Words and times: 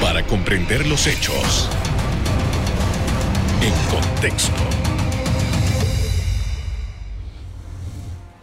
Para 0.00 0.24
comprender 0.26 0.86
los 0.86 1.06
hechos 1.06 1.68
en 3.60 3.72
contexto. 3.90 4.52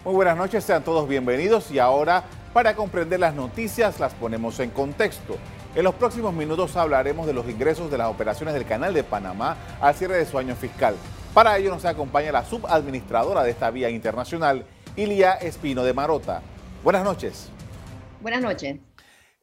Muy 0.03 0.13
buenas 0.13 0.37
noches, 0.37 0.63
sean 0.63 0.83
todos 0.83 1.07
bienvenidos 1.07 1.71
y 1.71 1.79
ahora 1.79 2.23
para 2.53 2.75
comprender 2.75 3.19
las 3.19 3.33
noticias 3.33 3.99
las 3.99 4.13
ponemos 4.13 4.59
en 4.59 4.69
contexto. 4.69 5.37
En 5.75 5.83
los 5.83 5.95
próximos 5.95 6.33
minutos 6.33 6.75
hablaremos 6.77 7.27
de 7.27 7.33
los 7.33 7.49
ingresos 7.49 7.91
de 7.91 7.97
las 7.97 8.07
operaciones 8.07 8.53
del 8.53 8.65
Canal 8.65 8.93
de 8.93 9.03
Panamá 9.03 9.57
al 9.81 9.95
cierre 9.95 10.17
de 10.17 10.25
su 10.25 10.37
año 10.37 10.55
fiscal. 10.55 10.95
Para 11.33 11.57
ello 11.57 11.71
nos 11.71 11.83
acompaña 11.83 12.31
la 12.31 12.45
subadministradora 12.45 13.43
de 13.43 13.51
esta 13.51 13.71
vía 13.71 13.89
internacional, 13.89 14.65
Ilia 14.95 15.33
Espino 15.33 15.83
de 15.83 15.93
Marota. 15.93 16.41
Buenas 16.81 17.03
noches. 17.03 17.49
Buenas 18.21 18.41
noches. 18.41 18.77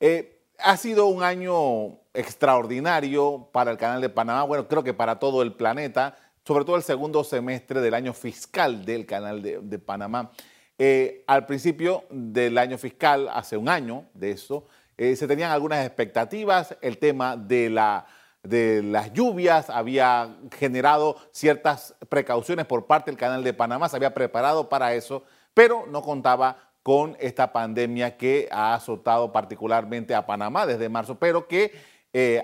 Eh, 0.01 0.32
ha 0.65 0.77
sido 0.77 1.07
un 1.07 1.23
año 1.23 1.99
extraordinario 2.15 3.49
para 3.53 3.71
el 3.71 3.79
Canal 3.79 4.01
de 4.01 4.09
Panamá, 4.09 4.45
bueno, 4.45 4.69
creo 4.69 4.83
que 4.83 4.95
para 4.95 5.19
todo 5.19 5.43
el 5.43 5.55
planeta, 5.55 6.17
sobre 6.47 6.65
todo 6.65 6.77
el 6.77 6.83
segundo 6.83 7.25
semestre 7.25 7.81
del 7.81 7.95
año 7.95 8.13
fiscal 8.13 8.85
del 8.85 9.07
Canal 9.07 9.43
de, 9.43 9.79
Panamá. 9.79 10.31
Eh, 10.79 11.25
al 11.27 11.47
principio 11.47 12.05
del 12.11 12.59
año 12.59 12.79
fiscal, 12.79 13.29
hace 13.33 13.57
un 13.57 13.69
año 13.69 14.07
de 14.15 14.33
eso, 14.33 14.67
eh, 14.97 15.17
se 15.17 15.27
tenían 15.27 15.51
algunas 15.51 15.87
expectativas, 15.87 16.77
el 16.81 16.99
tema 16.99 17.37
de, 17.37 17.71
la, 17.71 18.07
de 18.43 18.83
las 18.83 19.13
lluvias 19.13 19.71
había 19.71 20.37
generado 20.59 21.17
ciertas 21.31 21.95
precauciones 22.09 22.67
por 22.67 22.87
parte 22.87 23.11
del 23.11 23.19
Canal 23.19 23.45
de 23.45 23.55
Panamá, 23.55 23.89
se 23.89 23.97
había 23.97 24.15
preparado 24.15 24.69
para 24.69 24.95
eso, 24.95 25.25
pero 25.55 25.87
no 25.87 26.03
contaba 26.03 26.72
con 26.83 27.17
esta 27.21 27.53
pandemia 27.53 28.17
que 28.17 28.49
ha 28.51 28.75
azotado 28.75 29.33
particularmente 29.33 30.15
a 30.15 30.27
Panamá 30.27 30.67
desde 30.67 30.89
marzo, 30.89 31.19
pero 31.19 31.47
que 31.47 31.73
eh, 32.13 32.43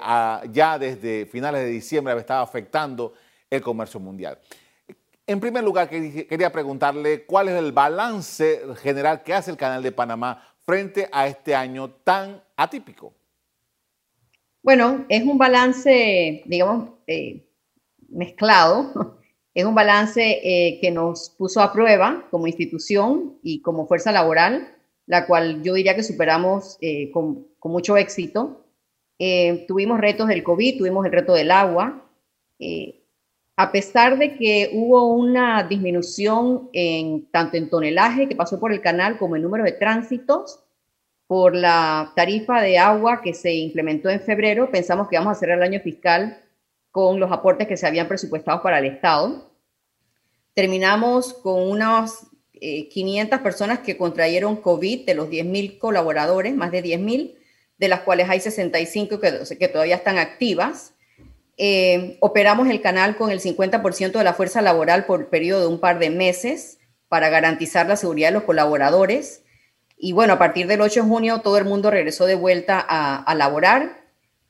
ya 0.51 0.79
desde 0.79 1.27
finales 1.27 1.63
de 1.63 1.69
diciembre 1.69 2.17
estaba 2.17 2.43
afectando 2.43 3.15
el 3.51 3.61
comercio 3.61 4.01
mundial. 4.01 4.39
En 5.27 5.41
primer 5.41 5.63
lugar, 5.63 5.91
quería 5.91 6.51
preguntarle 6.51 7.27
cuál 7.27 7.49
es 7.49 7.55
el 7.57 7.73
balance 7.73 8.63
general 8.81 9.23
que 9.23 9.35
hace 9.35 9.51
el 9.51 9.59
Canal 9.59 9.83
de 9.83 9.93
Panamá 9.93 10.43
frente 10.65 11.09
a 11.13 11.27
este 11.27 11.55
año 11.55 11.91
tan 11.91 12.43
atípico. 12.57 13.13
Bueno, 14.63 15.05
es 15.09 15.23
un 15.23 15.37
balance, 15.37 16.43
digamos, 16.47 16.91
eh, 17.07 17.47
mezclado. 18.09 19.18
Es 19.59 19.65
un 19.65 19.75
balance 19.75 20.23
eh, 20.23 20.79
que 20.81 20.93
nos 20.93 21.31
puso 21.31 21.61
a 21.61 21.73
prueba 21.73 22.29
como 22.31 22.47
institución 22.47 23.41
y 23.43 23.61
como 23.61 23.89
fuerza 23.89 24.13
laboral, 24.13 24.73
la 25.07 25.27
cual 25.27 25.65
yo 25.65 25.75
diría 25.75 25.97
que 25.97 26.05
superamos 26.05 26.79
eh, 26.81 27.11
con, 27.11 27.49
mucho 27.65 27.97
éxito. 27.97 28.65
tuvimos 29.67 29.99
retos 29.99 30.29
del 30.29 30.45
COVID, 30.45 30.79
tuvimos 30.79 31.05
el 31.05 31.11
reto 31.11 31.35
del 31.35 31.51
agua. 31.51 32.09
a 33.57 33.73
pesar 33.73 34.17
de 34.17 34.37
que 34.37 34.71
hubo 34.75 35.13
una 35.13 35.65
disminución 35.65 36.71
en 36.73 37.29
tanto 37.33 37.57
en 37.57 37.69
tonelaje 37.69 38.29
que 38.29 38.37
pasó 38.37 38.61
por 38.61 38.71
el 38.73 38.81
canal 38.81 39.19
como 39.19 39.35
en 39.35 39.43
número 39.43 39.65
de 39.65 39.73
tránsitos, 39.73 40.61
por 41.27 41.57
la 41.57 42.13
tarifa 42.15 42.63
de 42.63 42.79
agua 42.79 43.23
que 43.23 43.35
se 43.35 43.53
implementó 43.57 44.09
en 44.09 44.21
febrero, 44.21 44.71
pensamos 44.71 45.09
que 45.09 45.19
vamos 45.19 45.33
a 45.33 45.41
cerrar 45.41 45.59
el 45.59 45.65
año 45.65 45.81
fiscal 45.81 46.45
con 46.93 47.19
los 47.19 47.33
aportes 47.33 47.67
que 47.67 47.77
se 47.77 47.89
habían 47.89 48.07
presupuestado 48.07 48.63
para 48.63 48.79
el 48.79 48.85
Estado. 48.85 49.48
Terminamos 50.59 51.35
con 51.35 51.71
unas 51.71 52.27
500 52.61 53.39
eh, 53.39 53.43
personas 53.45 53.79
que 53.79 53.97
contrayeron 53.97 54.57
COVID 54.57 55.07
de 55.07 55.15
los 55.15 55.29
10.000 55.29 55.79
colaboradores, 55.79 56.53
más 56.53 56.73
de 56.73 56.83
10.000, 56.83 57.37
de 57.79 57.87
las 57.87 58.01
cuales 58.01 58.29
hay 58.29 58.41
65 58.41 59.21
que, 59.21 59.57
que 59.57 59.69
todavía 59.69 59.95
están 59.95 60.19
activas. 60.19 60.95
Eh, 61.59 62.17
operamos 62.19 62.69
el 62.71 62.81
canal 62.81 63.17
con 63.17 63.31
el 63.31 63.39
50% 63.39 64.11
de 64.11 64.25
la 64.25 64.35
fuerza 64.35 64.61
laboral 64.61 65.07
por 65.07 65.29
periodo 65.29 65.61
de 65.61 65.69
un 65.69 65.79
par 65.79 66.01
de 66.01 66.11
meses 66.11 66.81
para 67.07 67.29
garantizar 67.29 67.87
la 67.87 67.95
seguridad 67.95 68.31
de 68.31 68.35
los 68.35 68.43
colaboradores. 68.43 69.45
Y 69.97 70.11
bueno, 70.11 70.33
a 70.33 70.39
partir 70.41 70.67
del 70.67 70.81
8 70.81 71.05
de 71.05 71.09
junio 71.09 71.41
todo 71.41 71.59
el 71.59 71.67
mundo 71.67 71.89
regresó 71.89 72.27
de 72.27 72.35
vuelta 72.35 72.85
a, 72.85 73.33
laborar. 73.37 74.08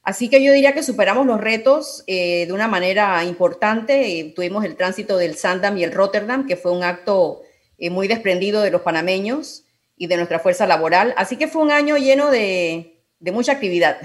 Así 0.09 0.31
que 0.31 0.43
yo 0.43 0.55
diría 0.55 0.73
que 0.73 0.83
superamos 0.83 1.27
los 1.27 1.39
retos 1.39 2.03
eh, 2.07 2.47
de 2.47 2.53
una 2.55 2.67
manera 2.67 3.23
importante. 3.25 4.19
Eh, 4.19 4.33
tuvimos 4.35 4.65
el 4.65 4.75
tránsito 4.75 5.19
del 5.19 5.37
Sandam 5.37 5.77
y 5.77 5.85
el 5.85 5.93
Rotterdam, 5.93 6.47
que 6.47 6.57
fue 6.57 6.73
un 6.73 6.83
acto 6.83 7.43
eh, 7.77 7.91
muy 7.91 8.09
desprendido 8.09 8.63
de 8.63 8.71
los 8.71 8.81
panameños 8.81 9.67
y 9.99 10.07
de 10.07 10.17
nuestra 10.17 10.39
fuerza 10.39 10.67
laboral. 10.67 11.13
Así 11.19 11.37
que 11.37 11.47
fue 11.47 11.61
un 11.61 11.71
año 11.71 11.99
lleno 11.99 12.31
de, 12.31 13.05
de 13.21 13.33
mucha 13.33 13.53
actividad. 13.53 13.99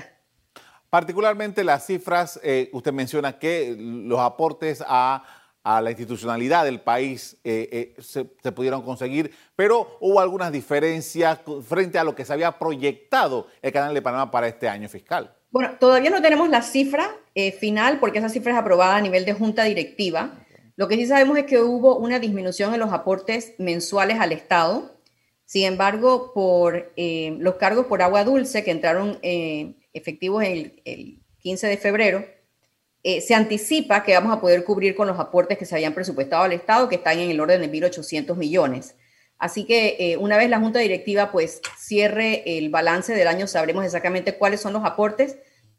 Particularmente 0.89 1.63
las 1.63 1.85
cifras, 1.85 2.37
usted 2.73 2.91
menciona 2.91 3.39
que 3.39 3.73
los 3.77 4.19
aportes 4.19 4.83
a 4.85 5.23
a 5.63 5.79
la 5.79 5.91
institucionalidad 5.91 6.65
del 6.65 6.81
país 6.81 7.37
eh, 7.43 7.95
eh, 7.97 8.01
se, 8.01 8.25
pudieron 8.51 8.81
conseguir, 8.81 9.33
pero 9.55 9.97
hubo 10.01 10.19
algunas 10.19 10.51
diferencias 10.51 11.39
frente 11.65 11.97
a 11.97 12.03
lo 12.03 12.13
que 12.13 12.25
se 12.25 12.33
había 12.33 12.59
proyectado 12.59 13.47
el 13.61 13.71
Canal 13.71 13.93
de 13.93 14.01
Panamá 14.01 14.29
para 14.29 14.47
este 14.47 14.67
año 14.67 14.89
fiscal. 14.89 15.33
Bueno, 15.53 15.77
todavía 15.79 16.09
no 16.09 16.21
tenemos 16.21 16.49
la 16.49 16.61
cifra 16.61 17.15
eh, 17.33 17.53
final 17.53 18.01
porque 18.01 18.19
esa 18.19 18.27
cifra 18.27 18.51
es 18.51 18.57
aprobada 18.57 18.97
a 18.97 19.01
nivel 19.01 19.23
de 19.23 19.31
junta 19.31 19.63
directiva. 19.63 20.45
Lo 20.75 20.89
que 20.89 20.95
sí 20.95 21.05
sabemos 21.05 21.37
es 21.37 21.45
que 21.45 21.59
hubo 21.59 21.95
una 21.95 22.19
disminución 22.19 22.73
en 22.73 22.81
los 22.81 22.91
aportes 22.91 23.53
mensuales 23.57 24.19
al 24.19 24.33
Estado. 24.33 24.99
Sin 25.45 25.63
embargo, 25.63 26.33
por 26.33 26.91
los 26.97 27.55
cargos 27.55 27.85
por 27.85 28.01
agua 28.01 28.25
dulce 28.25 28.65
que 28.65 28.71
entraron 28.71 29.19
efectivos 29.21 30.43
el, 30.43 30.81
el 30.83 31.21
15 31.39 31.67
de 31.67 31.77
febrero, 31.77 32.25
eh, 33.03 33.19
se 33.19 33.35
anticipa 33.35 34.01
que 34.03 34.13
vamos 34.13 34.35
a 34.35 34.39
poder 34.39 34.63
cubrir 34.63 34.95
con 34.95 35.07
los 35.07 35.19
aportes 35.19 35.57
que 35.57 35.65
se 35.65 35.75
habían 35.75 35.93
presupuestado 35.93 36.43
al 36.43 36.53
Estado, 36.53 36.87
que 36.87 36.95
están 36.95 37.19
en 37.19 37.29
el 37.29 37.39
orden 37.39 37.59
de 37.59 37.69
1.800 37.69 38.35
millones. 38.37 38.95
Así 39.37 39.65
que 39.65 39.97
eh, 39.99 40.17
una 40.17 40.37
vez 40.37 40.49
la 40.49 40.59
Junta 40.59 40.79
Directiva 40.79 41.31
pues 41.31 41.61
cierre 41.77 42.57
el 42.57 42.69
balance 42.69 43.13
del 43.13 43.27
año, 43.27 43.47
sabremos 43.47 43.83
exactamente 43.83 44.37
cuáles 44.37 44.61
son 44.61 44.73
los 44.73 44.85
aportes, 44.85 45.37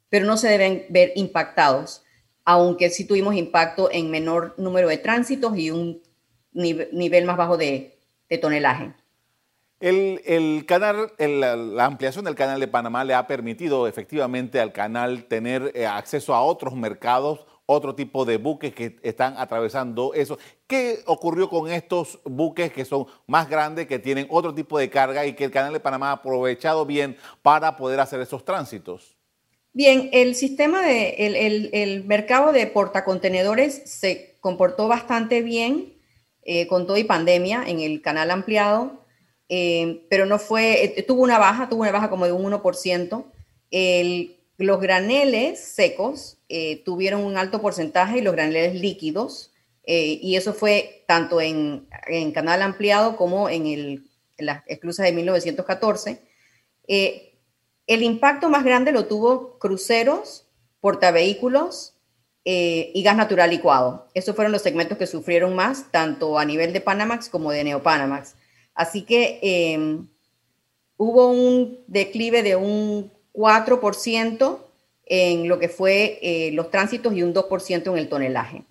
pero 0.08 0.26
no 0.26 0.36
se 0.36 0.48
deben 0.48 0.86
ver 0.90 1.12
impactados, 1.14 2.04
aunque 2.44 2.90
sí 2.90 3.06
tuvimos 3.06 3.34
impacto 3.34 3.88
en 3.90 4.10
menor 4.10 4.54
número 4.58 4.88
de 4.88 4.98
tránsitos 4.98 5.56
y 5.56 5.70
un 5.70 6.02
nivel 6.52 7.24
más 7.24 7.36
bajo 7.36 7.56
de 7.56 7.98
tonelaje. 8.40 8.92
El, 9.84 10.64
canal, 10.66 11.12
la 11.18 11.84
ampliación 11.84 12.24
del 12.24 12.34
canal 12.34 12.58
de 12.58 12.68
Panamá 12.68 13.04
le 13.04 13.12
ha 13.12 13.26
permitido 13.26 13.86
efectivamente 13.86 14.58
al 14.58 14.72
canal 14.72 15.24
tener 15.24 15.72
eh, 15.74 15.84
acceso 15.84 16.34
a 16.34 16.42
otros 16.42 16.74
mercados, 16.74 17.44
otro 17.66 17.94
tipo 17.94 18.24
de 18.24 18.36
buques 18.36 18.74
que 18.74 18.96
están 19.02 19.34
atravesando 19.38 20.12
eso. 20.14 20.38
¿Qué 20.66 21.00
ocurrió 21.06 21.48
con 21.48 21.70
estos 21.70 22.18
buques 22.24 22.72
que 22.72 22.84
son 22.84 23.06
más 23.26 23.48
grandes, 23.48 23.86
que 23.86 23.98
tienen 23.98 24.26
otro 24.30 24.54
tipo 24.54 24.78
de 24.78 24.90
carga 24.90 25.24
y 25.26 25.34
que 25.34 25.44
el 25.44 25.50
canal 25.50 25.72
de 25.72 25.80
Panamá 25.80 26.10
ha 26.10 26.12
aprovechado 26.12 26.84
bien 26.84 27.16
para 27.42 27.76
poder 27.76 28.00
hacer 28.00 28.20
esos 28.20 28.44
tránsitos? 28.44 29.16
Bien, 29.72 30.08
el 30.12 30.36
sistema 30.36 30.86
de, 30.86 31.70
el, 31.72 32.04
mercado 32.04 32.52
de 32.52 32.66
portacontenedores 32.66 33.82
se 33.86 34.36
comportó 34.40 34.86
bastante 34.86 35.42
bien 35.42 35.94
eh, 36.42 36.68
con 36.68 36.86
todo 36.86 36.96
y 36.96 37.04
pandemia 37.04 37.64
en 37.66 37.80
el 37.80 38.00
canal 38.00 38.30
ampliado. 38.30 39.04
Eh, 39.48 40.06
pero 40.08 40.26
no 40.26 40.38
fue, 40.38 40.84
eh, 40.84 41.02
tuvo 41.02 41.22
una 41.22 41.38
baja, 41.38 41.68
tuvo 41.68 41.82
una 41.82 41.92
baja 41.92 42.08
como 42.08 42.24
de 42.26 42.32
un 42.32 42.44
1%. 42.44 43.24
Los 44.58 44.80
graneles 44.80 45.60
secos 45.60 46.38
eh, 46.48 46.82
tuvieron 46.84 47.22
un 47.24 47.36
alto 47.36 47.60
porcentaje 47.60 48.18
y 48.18 48.22
los 48.22 48.34
graneles 48.34 48.74
líquidos, 48.74 49.50
y 49.86 50.36
eso 50.36 50.54
fue 50.54 51.04
tanto 51.06 51.42
en, 51.42 51.86
canal 52.32 52.62
ampliado 52.62 53.18
como 53.18 53.50
en, 53.50 53.66
el, 53.66 54.10
las 54.38 54.62
esclusas 54.66 55.04
de 55.04 55.12
1914. 55.12 56.22
el 56.86 58.02
impacto 58.02 58.48
más 58.48 58.64
grande 58.64 58.92
lo 58.92 59.04
tuvo 59.04 59.58
cruceros, 59.58 60.46
portavehículos 60.80 61.92
y 62.44 63.02
gas 63.02 63.16
natural 63.16 63.50
licuado. 63.50 64.08
Esos 64.14 64.34
fueron 64.34 64.52
los 64.52 64.62
segmentos 64.62 64.96
que 64.96 65.06
sufrieron 65.06 65.54
más, 65.54 65.90
tanto 65.90 66.38
a 66.38 66.46
nivel 66.46 66.72
de 66.72 66.80
Panamax 66.80 67.28
como 67.28 67.50
de 67.50 67.64
Neopanamax. 67.64 68.36
Así 68.74 69.02
que 69.02 69.38
em, 69.42 70.08
hubo 70.96 71.28
un 71.28 71.84
declive 71.86 72.42
de 72.42 72.56
un 72.56 73.12
4% 73.34 74.58
en 75.06 75.48
lo 75.48 75.58
que 75.58 75.68
fue 75.68 76.18
eh, 76.22 76.50
los 76.52 76.70
tránsitos 76.70 77.12
y 77.14 77.22
un 77.22 77.34
2% 77.34 77.86
en 77.88 77.98
el 77.98 78.08
tonelaje. 78.08 78.64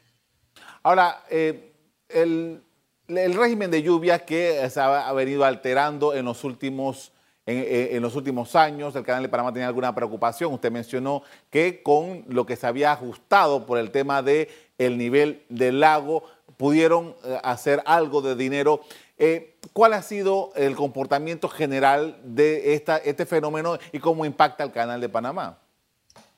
Ahora, 0.82 1.24
eh, 1.30 1.74
el, 2.10 2.62
régimen 3.08 3.70
de 3.70 3.84
lluvia 3.84 4.20
que 4.20 4.68
se 4.70 4.80
ha, 4.80 5.12
venido 5.14 5.46
alterando 5.46 6.14
en 6.14 6.26
los 6.26 6.44
últimos 6.44 7.12
en, 7.46 8.02
los 8.02 8.16
últimos 8.16 8.56
años, 8.56 8.96
el 8.96 9.04
Canal 9.04 9.22
de 9.22 9.28
Panamá 9.28 9.52
tenía 9.52 9.68
alguna 9.68 9.94
preocupación. 9.94 10.54
Usted 10.54 10.72
mencionó 10.72 11.24
que 11.50 11.84
con 11.84 12.24
lo 12.30 12.46
que 12.46 12.56
se 12.56 12.66
había 12.66 12.94
ajustado 12.94 13.66
por 13.66 13.78
el 13.78 13.92
tema 13.92 14.22
del 14.22 14.48
el 14.78 14.98
nivel 14.98 15.44
del 15.50 15.82
lago, 15.82 16.24
pudieron 16.58 17.16
eh, 17.26 17.38
hacer 17.44 17.82
algo 17.86 18.22
de 18.22 18.36
dinero. 18.36 18.82
Eh, 19.18 19.58
¿Cuál 19.74 19.94
ha 19.94 20.02
sido 20.02 20.52
el 20.56 20.76
comportamiento 20.76 21.48
general 21.48 22.20
de 22.24 22.74
esta, 22.74 22.98
este 22.98 23.26
fenómeno 23.26 23.78
y 23.92 24.00
cómo 24.00 24.26
impacta 24.26 24.64
el 24.64 24.72
canal 24.72 25.00
de 25.02 25.10
Panamá? 25.10 25.60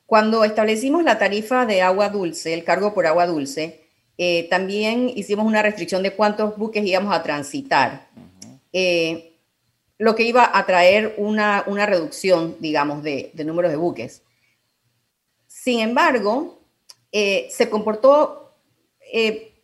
Cuando 0.06 0.44
establecimos 0.44 1.04
la 1.04 1.18
tarifa 1.18 1.66
de 1.66 1.82
agua 1.82 2.10
dulce, 2.10 2.54
el 2.54 2.64
cargo 2.64 2.94
por 2.94 3.08
agua 3.08 3.26
dulce, 3.26 3.86
eh, 4.18 4.48
también 4.50 5.10
hicimos 5.10 5.46
una 5.46 5.62
restricción 5.62 6.04
de 6.04 6.14
cuántos 6.14 6.56
buques 6.58 6.86
íbamos 6.86 7.14
a 7.14 7.24
transitar, 7.24 8.08
eh, 8.72 9.34
lo 9.98 10.16
que 10.16 10.24
iba 10.24 10.58
a 10.58 10.66
traer 10.66 11.16
una, 11.18 11.64
una 11.68 11.86
reducción, 11.86 12.58
digamos, 12.60 13.02
de, 13.02 13.32
de 13.34 13.46
números 13.46 13.72
de 13.72 13.78
buques. 13.78 14.22
Sin 15.48 15.80
embargo, 15.80 16.60
eh, 17.12 17.48
se 17.50 17.70
comportó 17.70 18.54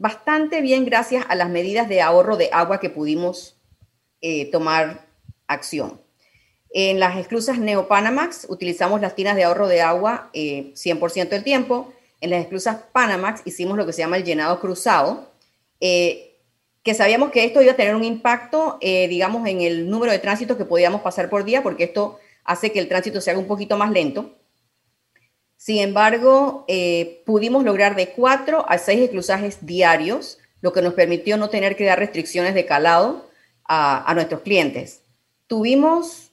bastante 0.01 0.62
bien 0.62 0.86
gracias 0.86 1.25
a 1.30 1.36
las 1.36 1.50
medidas 1.50 1.88
de 1.88 2.01
ahorro 2.01 2.38
de 2.38 2.50
agua 2.51 2.80
que 2.80 2.89
pudimos 2.89 3.57
tomar 4.51 5.07
acción. 5.48 6.00
En 6.69 7.00
las 7.00 7.18
esclusas 7.18 7.57
Neopanamax 7.57 8.45
utilizamos 8.50 9.01
las 9.01 9.15
tinas 9.15 9.36
de 9.36 9.45
ahorro 9.45 9.68
de 9.68 9.81
agua 9.81 10.30
100% 10.33 11.30
del 11.30 11.44
tiempo 11.44 11.92
en 12.21 12.30
las 12.30 12.42
esclusas 12.42 12.77
Panamax 12.94 13.42
hicimos 13.45 13.75
lo 13.77 13.86
que 13.86 13.94
se 13.94 14.03
llama 14.03 14.18
el 14.18 14.24
llenado 14.24 14.59
cruzado, 14.59 15.31
eh, 15.80 16.38
que 16.83 16.94
sabíamos 16.94 17.31
que 17.31 17.44
esto 17.44 17.62
iba 17.62 17.74
a 17.74 17.75
tener 17.75 17.95
un 17.95 18.03
impacto, 18.03 18.77
eh, 18.80 19.07
digamos, 19.07 19.48
en 19.48 19.62
el 19.62 19.89
número 19.89 20.12
de 20.12 20.19
tránsitos 20.19 20.56
que 20.56 20.65
podíamos 20.65 21.01
pasar 21.01 21.30
por 21.30 21.44
día, 21.44 21.63
porque 21.63 21.83
esto 21.83 22.19
hace 22.44 22.71
que 22.71 22.80
el 22.80 22.88
tránsito 22.88 23.21
se 23.21 23.31
haga 23.31 23.39
un 23.39 23.48
poquito 23.48 23.75
más 23.75 23.92
lento. 23.92 24.36
Sin 25.62 25.78
embargo, 25.78 26.66
eh, 26.68 27.22
pudimos 27.24 27.63
lograr 27.63 27.96
de 27.96 28.08
cuatro 28.13 28.66
a 28.68 28.80
seis 28.80 29.00
esclusajes 29.00 29.63
diarios, 29.63 30.40
lo 30.60 30.74
que 30.74 30.81
nos 30.81 30.96
permitió 30.96 31.38
no 31.38 31.52
tener 31.52 31.75
que 31.75 31.86
dar 31.86 32.00
restricciones 32.00 32.56
de 32.56 32.66
calado 32.66 33.30
a, 33.66 34.12
nuestros 34.16 34.42
clientes. 34.42 35.02
Tuvimos 35.46 36.31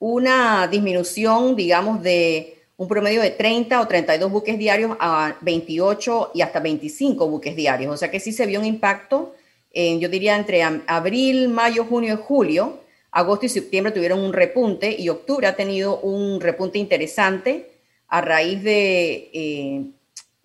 una 0.00 0.66
disminución, 0.66 1.54
digamos, 1.54 2.02
de 2.02 2.58
un 2.76 2.88
promedio 2.88 3.22
de 3.22 3.30
30 3.30 3.80
o 3.80 3.86
32 3.86 4.28
buques 4.28 4.58
diarios 4.58 4.96
a 4.98 5.36
28 5.42 6.32
y 6.34 6.40
hasta 6.40 6.58
25 6.58 7.28
buques 7.28 7.54
diarios. 7.54 7.94
O 7.94 7.96
sea 7.96 8.10
que 8.10 8.18
sí 8.18 8.32
se 8.32 8.44
vio 8.44 8.58
un 8.58 8.66
impacto, 8.66 9.36
yo 9.72 10.08
diría, 10.08 10.34
entre 10.34 10.64
abril, 10.64 11.48
mayo, 11.48 11.84
junio 11.84 12.14
y 12.14 12.18
julio. 12.20 12.80
Agosto 13.12 13.46
y 13.46 13.50
septiembre 13.50 13.92
tuvieron 13.92 14.18
un 14.18 14.32
repunte 14.32 14.96
y 14.98 15.10
octubre 15.10 15.46
ha 15.46 15.54
tenido 15.54 16.00
un 16.00 16.40
repunte 16.40 16.80
interesante 16.80 17.75
a 18.08 18.20
raíz 18.20 18.62
de 18.62 19.30
eh, 19.32 19.90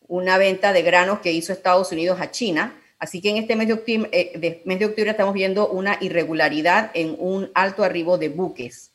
una 0.08 0.38
venta 0.38 0.74
de 0.74 0.82
granos 0.82 1.20
que 1.20 1.32
hizo 1.32 1.54
Estados 1.54 1.92
Unidos 1.92 2.20
a 2.20 2.32
China. 2.32 2.78
Así 3.00 3.22
que 3.22 3.30
en 3.30 3.38
este 3.38 3.56
mes 3.56 3.68
de, 3.68 3.74
octubre, 3.74 4.10
eh, 4.12 4.62
mes 4.66 4.80
de 4.80 4.86
octubre 4.86 5.10
estamos 5.10 5.34
viendo 5.34 5.70
una 5.70 5.98
irregularidad 6.02 6.92
en 6.94 7.16
un 7.20 7.50
alto 7.54 7.84
arribo 7.84 8.18
de 8.18 8.30
buques 8.30 8.92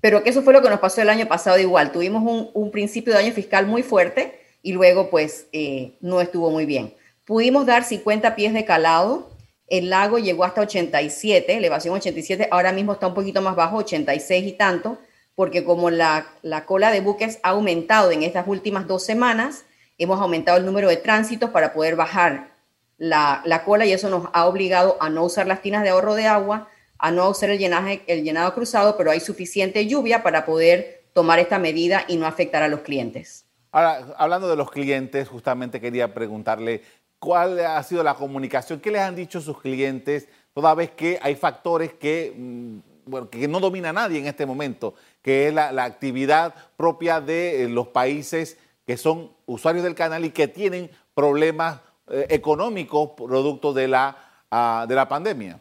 pero 0.00 0.22
que 0.22 0.30
eso 0.30 0.42
fue 0.42 0.52
lo 0.52 0.62
que 0.62 0.70
nos 0.70 0.80
pasó 0.80 1.02
el 1.02 1.10
año 1.10 1.26
pasado 1.26 1.58
igual. 1.58 1.92
Tuvimos 1.92 2.50
un, 2.54 2.70
principio 2.70 3.12
de 3.12 3.20
año 3.20 3.32
fiscal 3.32 3.66
muy 3.66 3.82
fuerte 3.82 4.40
y 4.62 4.72
luego 4.72 5.10
pues 5.10 5.46
eh, 5.52 5.92
no 6.00 6.20
estuvo 6.20 6.50
muy 6.50 6.66
bien. 6.66 6.94
Pudimos 7.24 7.66
dar 7.66 7.84
50 7.84 8.34
pies 8.34 8.52
de 8.52 8.64
calado, 8.64 9.30
el 9.68 9.90
lago 9.90 10.18
llegó 10.18 10.44
hasta 10.44 10.62
87, 10.62 11.56
elevación 11.56 11.94
87, 11.94 12.48
ahora 12.50 12.72
mismo 12.72 12.94
está 12.94 13.06
un 13.06 13.14
poquito 13.14 13.40
más 13.40 13.54
bajo, 13.54 13.76
86 13.76 14.46
y 14.46 14.52
tanto, 14.52 14.98
porque 15.40 15.64
como 15.64 15.88
la, 15.88 16.26
la 16.42 16.66
cola 16.66 16.90
de 16.90 17.00
buques 17.00 17.40
ha 17.42 17.48
aumentado 17.48 18.10
en 18.10 18.24
estas 18.24 18.46
últimas 18.46 18.86
dos 18.86 19.02
semanas, 19.02 19.64
hemos 19.96 20.20
aumentado 20.20 20.58
el 20.58 20.66
número 20.66 20.90
de 20.90 20.98
tránsitos 20.98 21.48
para 21.48 21.72
poder 21.72 21.96
bajar 21.96 22.50
la, 22.98 23.40
la 23.46 23.64
cola 23.64 23.86
y 23.86 23.92
eso 23.94 24.10
nos 24.10 24.28
ha 24.34 24.44
obligado 24.44 24.98
a 25.00 25.08
no 25.08 25.24
usar 25.24 25.46
las 25.46 25.62
tinas 25.62 25.82
de 25.82 25.88
ahorro 25.88 26.14
de 26.14 26.26
agua, 26.26 26.68
a 26.98 27.10
no 27.10 27.26
hacer 27.26 27.48
el, 27.48 27.58
llenaje, 27.58 28.02
el 28.06 28.22
llenado 28.22 28.52
cruzado, 28.52 28.98
pero 28.98 29.10
hay 29.10 29.20
suficiente 29.20 29.86
lluvia 29.86 30.22
para 30.22 30.44
poder 30.44 31.04
tomar 31.14 31.38
esta 31.38 31.58
medida 31.58 32.04
y 32.06 32.18
no 32.18 32.26
afectar 32.26 32.62
a 32.62 32.68
los 32.68 32.80
clientes. 32.80 33.46
Ahora, 33.72 34.14
hablando 34.18 34.46
de 34.46 34.56
los 34.56 34.70
clientes, 34.70 35.26
justamente 35.26 35.80
quería 35.80 36.12
preguntarle 36.12 36.82
cuál 37.18 37.64
ha 37.64 37.82
sido 37.82 38.02
la 38.02 38.12
comunicación, 38.12 38.78
qué 38.78 38.90
les 38.90 39.00
han 39.00 39.16
dicho 39.16 39.40
sus 39.40 39.58
clientes, 39.58 40.28
toda 40.52 40.74
vez 40.74 40.90
que 40.90 41.18
hay 41.22 41.34
factores 41.34 41.94
que, 41.94 42.34
mm, 42.36 42.78
bueno, 43.06 43.30
que 43.30 43.48
no 43.48 43.58
domina 43.58 43.90
nadie 43.90 44.18
en 44.18 44.26
este 44.26 44.44
momento, 44.44 44.94
que 45.22 45.48
es 45.48 45.54
la, 45.54 45.84
actividad 45.84 46.54
propia 46.76 47.20
de 47.20 47.64
eh, 47.64 47.68
los 47.68 47.88
países 47.88 48.56
que 48.86 48.96
son 48.96 49.32
usuarios 49.46 49.84
del 49.84 49.94
canal 49.94 50.24
y 50.24 50.30
que 50.30 50.48
tienen 50.48 50.90
problemas 51.14 51.80
eh, 52.08 52.26
económicos 52.30 53.10
producto 53.16 53.72
de 53.72 53.88
la, 53.88 54.16
ah, 54.50 54.86
de 54.88 54.94
la 54.94 55.08
pandemia. 55.08 55.60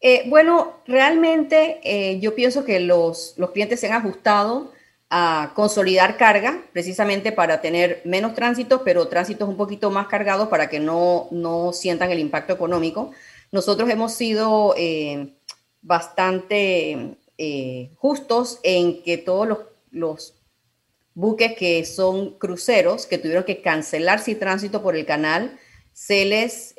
Eh, 0.00 0.24
bueno, 0.28 0.74
realmente 0.86 2.18
yo 2.20 2.36
pienso 2.36 2.64
que 2.64 2.78
los, 2.78 3.34
clientes 3.52 3.80
se 3.80 3.88
han 3.88 3.94
ajustado 3.94 4.72
a 5.10 5.52
consolidar 5.54 6.16
carga 6.16 6.62
precisamente 6.72 7.32
para 7.32 7.60
tener 7.60 8.02
menos 8.04 8.34
tránsitos, 8.34 8.82
pero 8.84 9.08
tránsitos 9.08 9.48
un 9.48 9.56
poquito 9.56 9.90
más 9.90 10.06
cargados 10.06 10.48
para 10.48 10.68
que 10.68 10.78
no, 10.78 11.26
no 11.32 11.72
sientan 11.72 12.12
el 12.12 12.20
impacto 12.20 12.52
económico. 12.52 13.10
Nosotros 13.50 13.90
hemos 13.90 14.12
sido 14.12 14.74
bastante 15.82 17.17
justos 17.96 18.60
en 18.62 19.02
que 19.02 19.18
todos 19.18 19.46
los, 19.46 19.58
los, 19.90 20.34
buques 21.14 21.54
que 21.58 21.84
son 21.84 22.38
cruceros, 22.38 23.06
que 23.06 23.18
tuvieron 23.18 23.42
que 23.42 23.60
cancelar 23.60 24.20
su 24.20 24.34
tránsito 24.36 24.82
por 24.82 24.94
el 24.94 25.04
canal, 25.04 25.58
se 25.92 26.24
les 26.24 26.76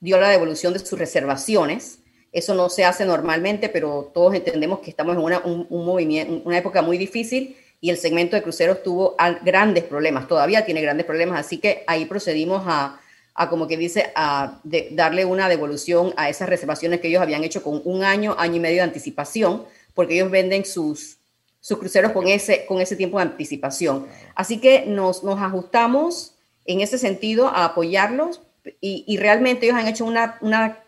dio 0.00 0.20
la 0.20 0.28
devolución 0.28 0.72
de 0.72 0.80
sus 0.80 0.98
reservaciones. 0.98 2.00
Eso 2.32 2.54
no 2.54 2.68
se 2.68 2.84
hace 2.84 3.04
normalmente, 3.04 3.68
pero 3.68 4.10
todos 4.12 4.34
entendemos 4.34 4.80
que 4.80 4.90
estamos 4.90 5.16
en 5.16 5.22
una, 5.22 5.38
un, 5.44 5.68
movimiento, 5.70 6.42
una 6.44 6.58
época 6.58 6.82
muy 6.82 6.98
difícil 6.98 7.56
y 7.80 7.90
el 7.90 7.96
segmento 7.96 8.34
de 8.34 8.42
cruceros 8.42 8.82
tuvo 8.82 9.14
grandes 9.44 9.84
problemas, 9.84 10.26
todavía 10.26 10.64
tiene 10.64 10.82
grandes 10.82 11.06
problemas, 11.06 11.38
así 11.38 11.58
que 11.58 11.84
ahí 11.86 12.06
procedimos 12.06 12.64
a, 12.66 13.00
a 13.34 13.50
como 13.50 13.66
que 13.66 13.76
dice, 13.76 14.12
a 14.14 14.60
darle 14.62 15.24
una 15.24 15.48
devolución 15.48 16.14
a 16.16 16.28
esas 16.28 16.48
reservaciones 16.48 17.00
que 17.00 17.08
ellos 17.08 17.22
habían 17.22 17.42
hecho 17.42 17.62
con 17.62 17.82
un 17.84 18.04
año, 18.04 18.36
año 18.38 18.56
y 18.56 18.60
medio 18.60 18.76
de 18.76 18.82
anticipación, 18.82 19.64
porque 19.92 20.14
ellos 20.14 20.30
venden 20.30 20.64
sus, 20.64 21.18
sus 21.60 21.78
cruceros 21.78 22.12
con 22.12 22.28
ese, 22.28 22.64
con 22.66 22.80
ese 22.80 22.94
tiempo 22.94 23.18
de 23.18 23.24
anticipación. 23.24 24.06
Así 24.34 24.58
que 24.58 24.86
nos, 24.86 25.24
nos 25.24 25.40
ajustamos 25.40 26.34
en 26.64 26.80
ese 26.80 26.96
sentido 26.96 27.48
a 27.48 27.64
apoyarlos 27.64 28.40
y, 28.80 29.04
y 29.06 29.16
realmente 29.16 29.66
ellos 29.66 29.78
han 29.78 29.88
hecho 29.88 30.04
una, 30.04 30.38
una 30.40 30.78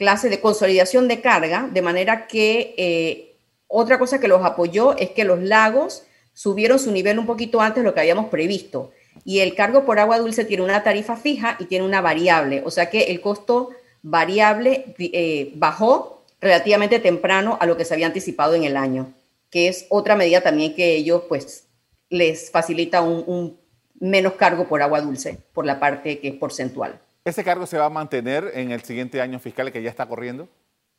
clase 0.00 0.30
de 0.30 0.40
consolidación 0.40 1.08
de 1.08 1.20
carga, 1.20 1.68
de 1.70 1.82
manera 1.82 2.26
que 2.26 2.74
eh, 2.78 3.36
otra 3.68 3.98
cosa 3.98 4.18
que 4.18 4.28
los 4.28 4.42
apoyó 4.42 4.96
es 4.96 5.10
que 5.10 5.24
los 5.24 5.40
lagos 5.40 6.04
subieron 6.32 6.78
su 6.78 6.90
nivel 6.90 7.18
un 7.18 7.26
poquito 7.26 7.60
antes 7.60 7.82
de 7.82 7.88
lo 7.88 7.92
que 7.92 8.00
habíamos 8.00 8.30
previsto. 8.30 8.92
Y 9.24 9.40
el 9.40 9.54
cargo 9.54 9.84
por 9.84 9.98
agua 9.98 10.18
dulce 10.18 10.44
tiene 10.44 10.62
una 10.62 10.82
tarifa 10.82 11.16
fija 11.16 11.56
y 11.58 11.66
tiene 11.66 11.84
una 11.84 12.00
variable, 12.00 12.62
o 12.64 12.70
sea 12.70 12.90
que 12.90 13.04
el 13.04 13.20
costo 13.20 13.70
variable 14.02 14.94
eh, 14.98 15.52
bajó 15.56 16.24
relativamente 16.40 17.00
temprano 17.00 17.58
a 17.60 17.66
lo 17.66 17.76
que 17.76 17.84
se 17.84 17.94
había 17.94 18.06
anticipado 18.06 18.54
en 18.54 18.64
el 18.64 18.76
año, 18.76 19.12
que 19.50 19.68
es 19.68 19.86
otra 19.90 20.16
medida 20.16 20.40
también 20.40 20.74
que 20.74 20.94
ellos 20.94 21.24
pues 21.28 21.66
les 22.08 22.50
facilita 22.50 23.02
un, 23.02 23.24
un 23.26 23.60
menos 24.00 24.32
cargo 24.34 24.66
por 24.66 24.82
agua 24.82 25.00
dulce, 25.00 25.38
por 25.52 25.66
la 25.66 25.78
parte 25.78 26.18
que 26.18 26.28
es 26.28 26.34
porcentual. 26.34 26.98
¿Ese 27.24 27.44
cargo 27.44 27.66
se 27.66 27.76
va 27.76 27.84
a 27.84 27.90
mantener 27.90 28.50
en 28.54 28.72
el 28.72 28.82
siguiente 28.82 29.20
año 29.20 29.38
fiscal 29.38 29.70
que 29.70 29.82
ya 29.82 29.90
está 29.90 30.06
corriendo? 30.06 30.48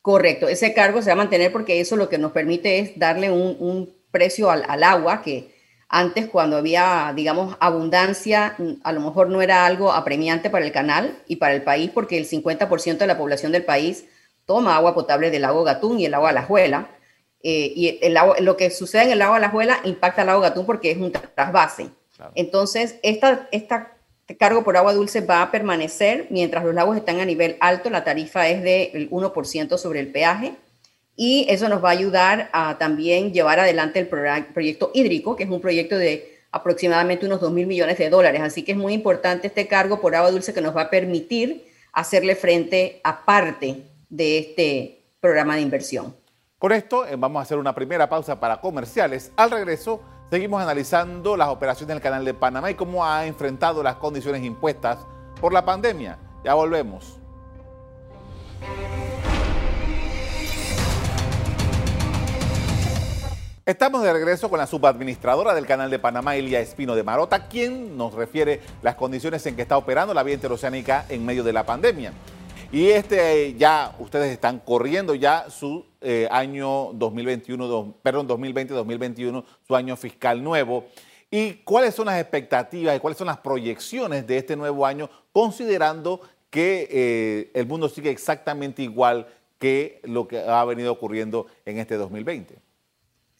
Correcto, 0.01 0.47
ese 0.47 0.73
cargo 0.73 1.01
se 1.01 1.09
va 1.09 1.13
a 1.13 1.17
mantener 1.17 1.51
porque 1.51 1.79
eso 1.79 1.95
lo 1.95 2.09
que 2.09 2.17
nos 2.17 2.31
permite 2.31 2.79
es 2.79 2.97
darle 2.97 3.31
un, 3.31 3.93
precio 4.11 4.51
al, 4.51 4.83
agua 4.83 5.21
que 5.21 5.55
antes 5.93 6.27
cuando 6.27 6.55
había, 6.55 7.11
digamos, 7.13 7.57
abundancia, 7.59 8.55
a 8.81 8.91
lo 8.93 9.01
mejor 9.01 9.29
no 9.29 9.41
era 9.41 9.65
algo 9.65 9.91
apremiante 9.91 10.49
para 10.49 10.63
el 10.63 10.71
canal 10.71 11.21
y 11.27 11.35
para 11.35 11.53
el 11.53 11.63
país 11.63 11.91
porque 11.93 12.17
el 12.17 12.25
50% 12.25 12.97
de 12.97 13.07
la 13.07 13.17
población 13.17 13.51
del 13.51 13.65
país 13.65 14.05
toma 14.45 14.77
agua 14.77 14.95
potable 14.95 15.31
del 15.31 15.41
lago 15.41 15.65
Gatún 15.65 15.99
y 15.99 16.05
el 16.05 16.13
agua 16.13 16.29
Alajuela. 16.29 16.91
Eh, 17.43 17.73
y 17.75 17.99
el 18.01 18.17
lo 18.39 18.55
que 18.55 18.71
sucede 18.71 19.03
en 19.03 19.11
el 19.11 19.19
lago 19.19 19.33
Alajuela 19.33 19.81
impacta 19.83 20.21
al 20.21 20.27
lago 20.27 20.39
Gatún 20.39 20.65
porque 20.65 20.91
es 20.91 20.97
un 20.97 21.11
trasvase. 21.11 21.89
Entonces, 22.35 22.95
esta, 23.03 23.49
esta 23.51 23.97
cargo 24.39 24.63
por 24.63 24.77
agua 24.77 24.93
dulce 24.93 25.19
va 25.19 25.41
a 25.41 25.51
permanecer 25.51 26.27
mientras 26.29 26.63
los 26.63 26.73
lagos 26.73 26.95
están 26.95 27.19
a 27.19 27.25
nivel 27.25 27.57
alto. 27.59 27.89
La 27.89 28.05
tarifa 28.05 28.47
es 28.47 28.63
del 28.63 29.09
1% 29.09 29.77
sobre 29.77 29.99
el 29.99 30.09
peaje 30.09 30.55
y 31.23 31.45
eso 31.49 31.69
nos 31.69 31.83
va 31.83 31.89
a 31.89 31.91
ayudar 31.91 32.49
a 32.51 32.79
también 32.79 33.31
llevar 33.31 33.59
adelante 33.59 33.99
el 33.99 34.07
proyecto 34.07 34.89
hídrico, 34.91 35.35
que 35.35 35.43
es 35.43 35.51
un 35.51 35.61
proyecto 35.61 35.95
de 35.95 36.39
aproximadamente 36.51 37.27
unos 37.27 37.39
2 37.39 37.51
mil 37.51 37.67
millones 37.67 37.99
de 37.99 38.09
dólares. 38.09 38.41
Así 38.41 38.63
que 38.63 38.71
es 38.71 38.77
muy 38.79 38.93
importante 38.93 39.45
este 39.45 39.67
cargo 39.67 40.01
por 40.01 40.15
agua 40.15 40.31
dulce 40.31 40.51
que 40.51 40.61
nos 40.61 40.75
va 40.75 40.81
a 40.81 40.89
permitir 40.89 41.71
hacerle 41.93 42.35
frente 42.35 43.01
a 43.03 43.23
parte 43.23 43.83
de 44.09 44.39
este 44.39 45.03
programa 45.19 45.55
de 45.57 45.61
inversión. 45.61 46.15
Con 46.57 46.71
esto 46.71 47.05
eh, 47.05 47.15
vamos 47.15 47.41
a 47.41 47.43
hacer 47.43 47.59
una 47.59 47.75
primera 47.75 48.09
pausa 48.09 48.39
para 48.39 48.59
comerciales. 48.59 49.31
Al 49.35 49.51
regreso 49.51 50.01
Seguimos 50.31 50.61
analizando 50.61 51.35
las 51.35 51.49
operaciones 51.49 51.93
del 51.93 52.01
Canal 52.01 52.23
de 52.23 52.33
Panamá 52.33 52.71
y 52.71 52.75
cómo 52.75 53.05
ha 53.05 53.27
enfrentado 53.27 53.83
las 53.83 53.97
condiciones 53.97 54.45
impuestas 54.45 54.97
por 55.41 55.51
la 55.51 55.65
pandemia. 55.65 56.17
Ya 56.45 56.53
volvemos. 56.53 57.19
Estamos 63.63 64.01
de 64.01 64.11
regreso 64.11 64.49
con 64.49 64.57
la 64.57 64.65
subadministradora 64.65 65.53
del 65.53 65.67
Canal 65.67 65.91
de 65.91 65.99
Panamá, 65.99 66.35
Elia 66.35 66.59
Espino 66.59 66.95
de 66.95 67.03
Marota, 67.03 67.47
quien 67.47 67.95
nos 67.95 68.15
refiere 68.15 68.59
las 68.81 68.95
condiciones 68.95 69.45
en 69.45 69.55
que 69.55 69.61
está 69.61 69.77
operando 69.77 70.15
la 70.15 70.23
vía 70.23 70.33
interoceánica 70.33 71.05
en 71.09 71.23
medio 71.23 71.43
de 71.43 71.53
la 71.53 71.63
pandemia. 71.63 72.11
Y 72.71 72.87
este 72.87 73.53
ya, 73.53 73.95
ustedes 73.99 74.31
están 74.31 74.57
corriendo 74.57 75.13
ya 75.13 75.47
su 75.51 75.85
eh, 76.01 76.27
año 76.31 76.91
2021, 76.93 77.97
perdón, 78.01 78.27
2020-2021, 78.29 79.43
su 79.67 79.75
año 79.75 79.95
fiscal 79.95 80.43
nuevo. 80.43 80.85
¿Y 81.29 81.53
cuáles 81.63 81.93
son 81.93 82.07
las 82.07 82.19
expectativas 82.19 82.97
y 82.97 82.99
cuáles 82.99 83.19
son 83.19 83.27
las 83.27 83.37
proyecciones 83.37 84.25
de 84.25 84.37
este 84.37 84.55
nuevo 84.55 84.87
año, 84.87 85.07
considerando 85.31 86.19
que 86.49 86.87
eh, 86.89 87.51
el 87.53 87.67
mundo 87.67 87.89
sigue 87.89 88.09
exactamente 88.09 88.81
igual 88.81 89.27
que 89.59 90.01
lo 90.03 90.27
que 90.27 90.39
ha 90.39 90.65
venido 90.65 90.91
ocurriendo 90.91 91.45
en 91.63 91.77
este 91.77 91.95
2020? 91.95 92.70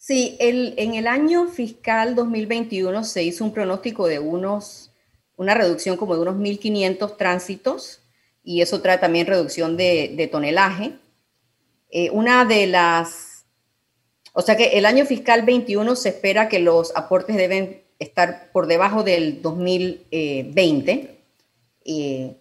Sí, 0.04 0.36
en 0.40 0.96
el 0.96 1.06
año 1.06 1.48
fiscal 1.48 2.16
2021 2.16 3.04
se 3.04 3.22
hizo 3.22 3.44
un 3.44 3.54
pronóstico 3.54 4.08
de 4.08 4.18
unos, 4.18 4.92
una 5.38 5.54
reducción 5.54 5.96
como 5.96 6.16
de 6.16 6.22
unos 6.22 6.38
1.500 6.38 7.18
tránsitos 7.18 8.02
y 8.44 8.62
eso 8.62 8.82
trae 8.82 8.98
también 8.98 9.28
reducción 9.28 9.78
de, 9.78 10.28
tonelaje. 10.32 10.94
Eh, 11.92 12.10
una 12.10 12.46
de 12.46 12.66
las, 12.66 13.46
o 14.34 14.42
sea 14.42 14.58
que 14.58 14.70
el 14.80 14.88
año 14.88 15.06
fiscal 15.06 15.44
21 15.44 15.96
se 15.96 16.10
espera 16.10 16.50
que 16.50 16.58
los 16.58 16.96
aportes 16.96 17.36
deben 17.36 17.84
estar 18.00 18.52
por 18.52 18.66
debajo 18.66 19.04
del 19.04 19.44
2020. 19.44 21.16
Eh, 21.86 22.36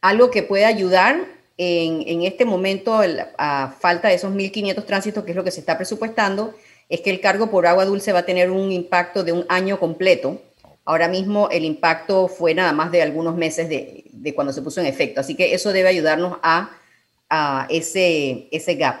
algo 0.00 0.30
que 0.30 0.44
puede 0.44 0.66
ayudar 0.66 1.39
en, 1.62 2.22
este 2.22 2.46
momento, 2.46 3.02
a 3.36 3.74
falta 3.78 4.08
de 4.08 4.14
esos 4.14 4.32
1.500 4.32 4.86
tránsitos, 4.86 5.24
que 5.24 5.32
es 5.32 5.36
lo 5.36 5.44
que 5.44 5.50
se 5.50 5.60
está 5.60 5.76
presupuestando, 5.76 6.54
es 6.88 7.02
que 7.02 7.10
el 7.10 7.20
cargo 7.20 7.50
por 7.50 7.66
agua 7.66 7.84
dulce 7.84 8.14
va 8.14 8.20
a 8.20 8.24
tener 8.24 8.50
un 8.50 8.72
impacto 8.72 9.24
de 9.24 9.32
un 9.32 9.44
año 9.50 9.78
completo. 9.78 10.40
Ahora 10.86 11.06
mismo 11.06 11.50
el 11.50 11.66
impacto 11.66 12.28
fue 12.28 12.54
nada 12.54 12.72
más 12.72 12.90
de 12.90 13.02
algunos 13.02 13.36
meses 13.36 13.68
de, 13.68 14.32
cuando 14.34 14.54
se 14.54 14.62
puso 14.62 14.80
en 14.80 14.86
efecto. 14.86 15.20
Así 15.20 15.34
que 15.34 15.52
eso 15.52 15.70
debe 15.74 15.90
ayudarnos 15.90 16.38
a, 16.42 16.70
ese, 17.68 18.48
ese 18.50 18.74
gap. 18.76 18.96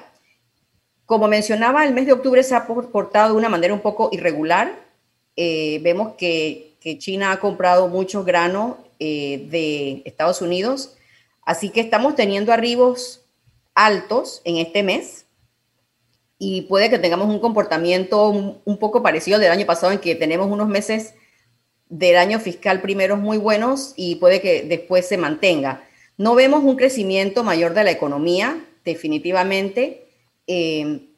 Como 1.06 1.28
mencionaba, 1.28 1.86
el 1.86 1.94
mes 1.94 2.04
de 2.04 2.12
octubre 2.12 2.42
se 2.42 2.54
ha 2.54 2.66
portado 2.66 3.32
de 3.32 3.38
una 3.38 3.48
manera 3.48 3.72
un 3.72 3.80
poco 3.80 4.10
irregular. 4.12 4.78
Eh, 5.34 5.80
vemos 5.82 6.12
que, 6.18 6.76
China 6.98 7.32
ha 7.32 7.40
comprado 7.40 7.88
mucho 7.88 8.22
grano 8.22 8.78
eh, 8.98 9.46
de 9.50 10.02
Estados 10.04 10.42
Unidos 10.42 10.96
Así 11.50 11.70
que 11.70 11.80
estamos 11.80 12.14
teniendo 12.14 12.52
arribos 12.52 13.22
altos 13.74 14.40
en 14.44 14.58
este 14.58 14.84
mes 14.84 15.26
y 16.38 16.60
puede 16.62 16.90
que 16.90 17.00
tengamos 17.00 17.28
un 17.28 17.40
comportamiento 17.40 18.28
un, 18.28 18.78
poco 18.78 19.02
parecido 19.02 19.34
al 19.34 19.42
del 19.42 19.50
año 19.50 19.66
pasado 19.66 19.90
en 19.90 19.98
que 19.98 20.14
tenemos 20.14 20.48
unos 20.48 20.68
meses 20.68 21.12
del 21.88 22.18
año 22.18 22.38
fiscal 22.38 22.80
primeros 22.80 23.18
muy 23.18 23.36
buenos 23.36 23.94
y 23.96 24.14
puede 24.14 24.40
que 24.40 24.62
después 24.62 25.08
se 25.08 25.16
mantenga. 25.16 25.82
No 26.16 26.36
vemos 26.36 26.62
un 26.62 26.76
crecimiento 26.76 27.42
mayor 27.42 27.74
de 27.74 27.82
la 27.82 27.90
economía, 27.90 28.64
definitivamente, 28.84 30.06
eh, 30.46 31.08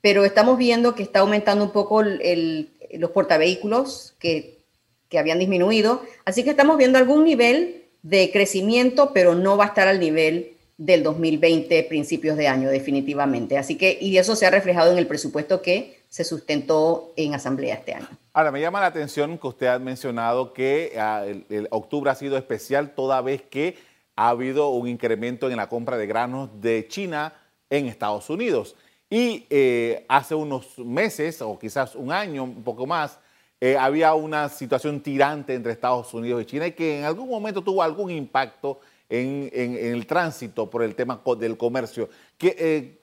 pero 0.00 0.24
estamos 0.24 0.58
viendo 0.58 0.96
que 0.96 1.04
está 1.04 1.20
aumentando 1.20 1.64
un 1.64 1.70
poco 1.70 2.02
los 2.02 3.10
portavehículos 3.12 4.16
que, 4.18 4.64
que 5.08 5.20
habían 5.20 5.38
disminuido, 5.38 6.02
así 6.24 6.42
que 6.42 6.50
estamos 6.50 6.76
viendo 6.76 6.98
algún 6.98 7.22
nivel 7.22 7.80
de 8.02 8.30
crecimiento, 8.32 9.12
pero 9.12 9.34
no 9.34 9.56
va 9.56 9.64
a 9.64 9.68
estar 9.68 9.88
al 9.88 10.00
nivel 10.00 10.56
del 10.80 11.02
2020, 11.02 11.82
principios 11.84 12.38
de 12.38 12.48
año, 12.48 12.70
definitivamente. 12.70 13.58
Así 13.58 13.76
que, 13.76 13.98
y 14.00 14.16
eso 14.16 14.34
se 14.34 14.46
ha 14.46 14.50
reflejado 14.50 14.90
en 14.90 14.98
el 14.98 15.06
presupuesto 15.06 15.60
que 15.60 16.00
se 16.08 16.24
sustentó 16.24 17.12
en 17.16 17.34
asamblea 17.34 17.74
este 17.74 17.94
año. 17.94 18.08
Ahora, 18.32 18.50
me 18.50 18.60
llama 18.60 18.80
la 18.80 18.86
atención 18.86 19.36
que 19.36 19.46
usted 19.46 19.66
ha 19.66 19.78
mencionado 19.78 20.54
que 20.54 20.94
ah, 20.98 21.24
el, 21.26 21.68
octubre 21.70 22.10
ha 22.10 22.14
sido 22.14 22.38
especial 22.38 22.94
toda 22.94 23.20
vez 23.20 23.42
que 23.42 23.76
ha 24.16 24.30
habido 24.30 24.70
un 24.70 24.88
incremento 24.88 25.50
en 25.50 25.56
la 25.58 25.68
compra 25.68 25.98
de 25.98 26.06
granos 26.06 26.48
de 26.60 26.88
China 26.88 27.34
en 27.68 27.86
Estados 27.86 28.30
Unidos. 28.30 28.74
Y 29.10 29.46
eh, 29.50 30.06
hace 30.08 30.34
unos 30.34 30.78
meses, 30.78 31.42
o 31.42 31.58
quizás 31.58 31.94
un 31.94 32.10
año, 32.10 32.44
un 32.44 32.64
poco 32.64 32.86
más, 32.86 33.18
eh, 33.60 33.76
había 33.76 34.14
una 34.14 34.48
situación 34.48 35.00
tirante 35.00 35.54
entre 35.54 35.72
Estados 35.72 36.14
Unidos 36.14 36.42
y 36.42 36.46
China 36.46 36.66
y 36.66 36.72
que 36.72 37.00
en 37.00 37.04
algún 37.04 37.28
momento 37.28 37.62
tuvo 37.62 37.82
algún 37.82 38.10
impacto 38.10 38.80
en, 39.10 39.50
el 39.52 40.06
tránsito 40.06 40.70
por 40.70 40.82
el 40.82 40.94
tema 40.94 41.20
del 41.38 41.58
comercio. 41.58 42.08
Que, 42.38 42.56
eh, 42.58 43.02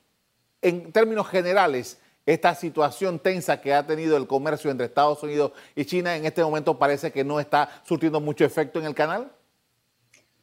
en 0.62 0.92
términos 0.92 1.28
generales, 1.28 2.00
esta 2.26 2.56
situación 2.56 3.20
tensa 3.20 3.62
que 3.62 3.74
ha 3.74 3.86
tenido 3.86 4.18
el 4.18 4.26
comercio 4.26 4.72
entre 4.72 4.88
Estados 4.88 5.22
Unidos 5.22 5.52
y 5.76 5.86
China 5.86 6.16
en 6.16 6.26
este 6.26 6.44
momento 6.44 6.78
parece 6.78 7.12
que 7.12 7.24
no 7.24 7.40
está 7.40 7.82
surtiendo 7.86 8.20
mucho 8.20 8.44
efecto 8.44 8.80
en 8.80 8.86
el 8.86 8.96
canal? 8.96 9.32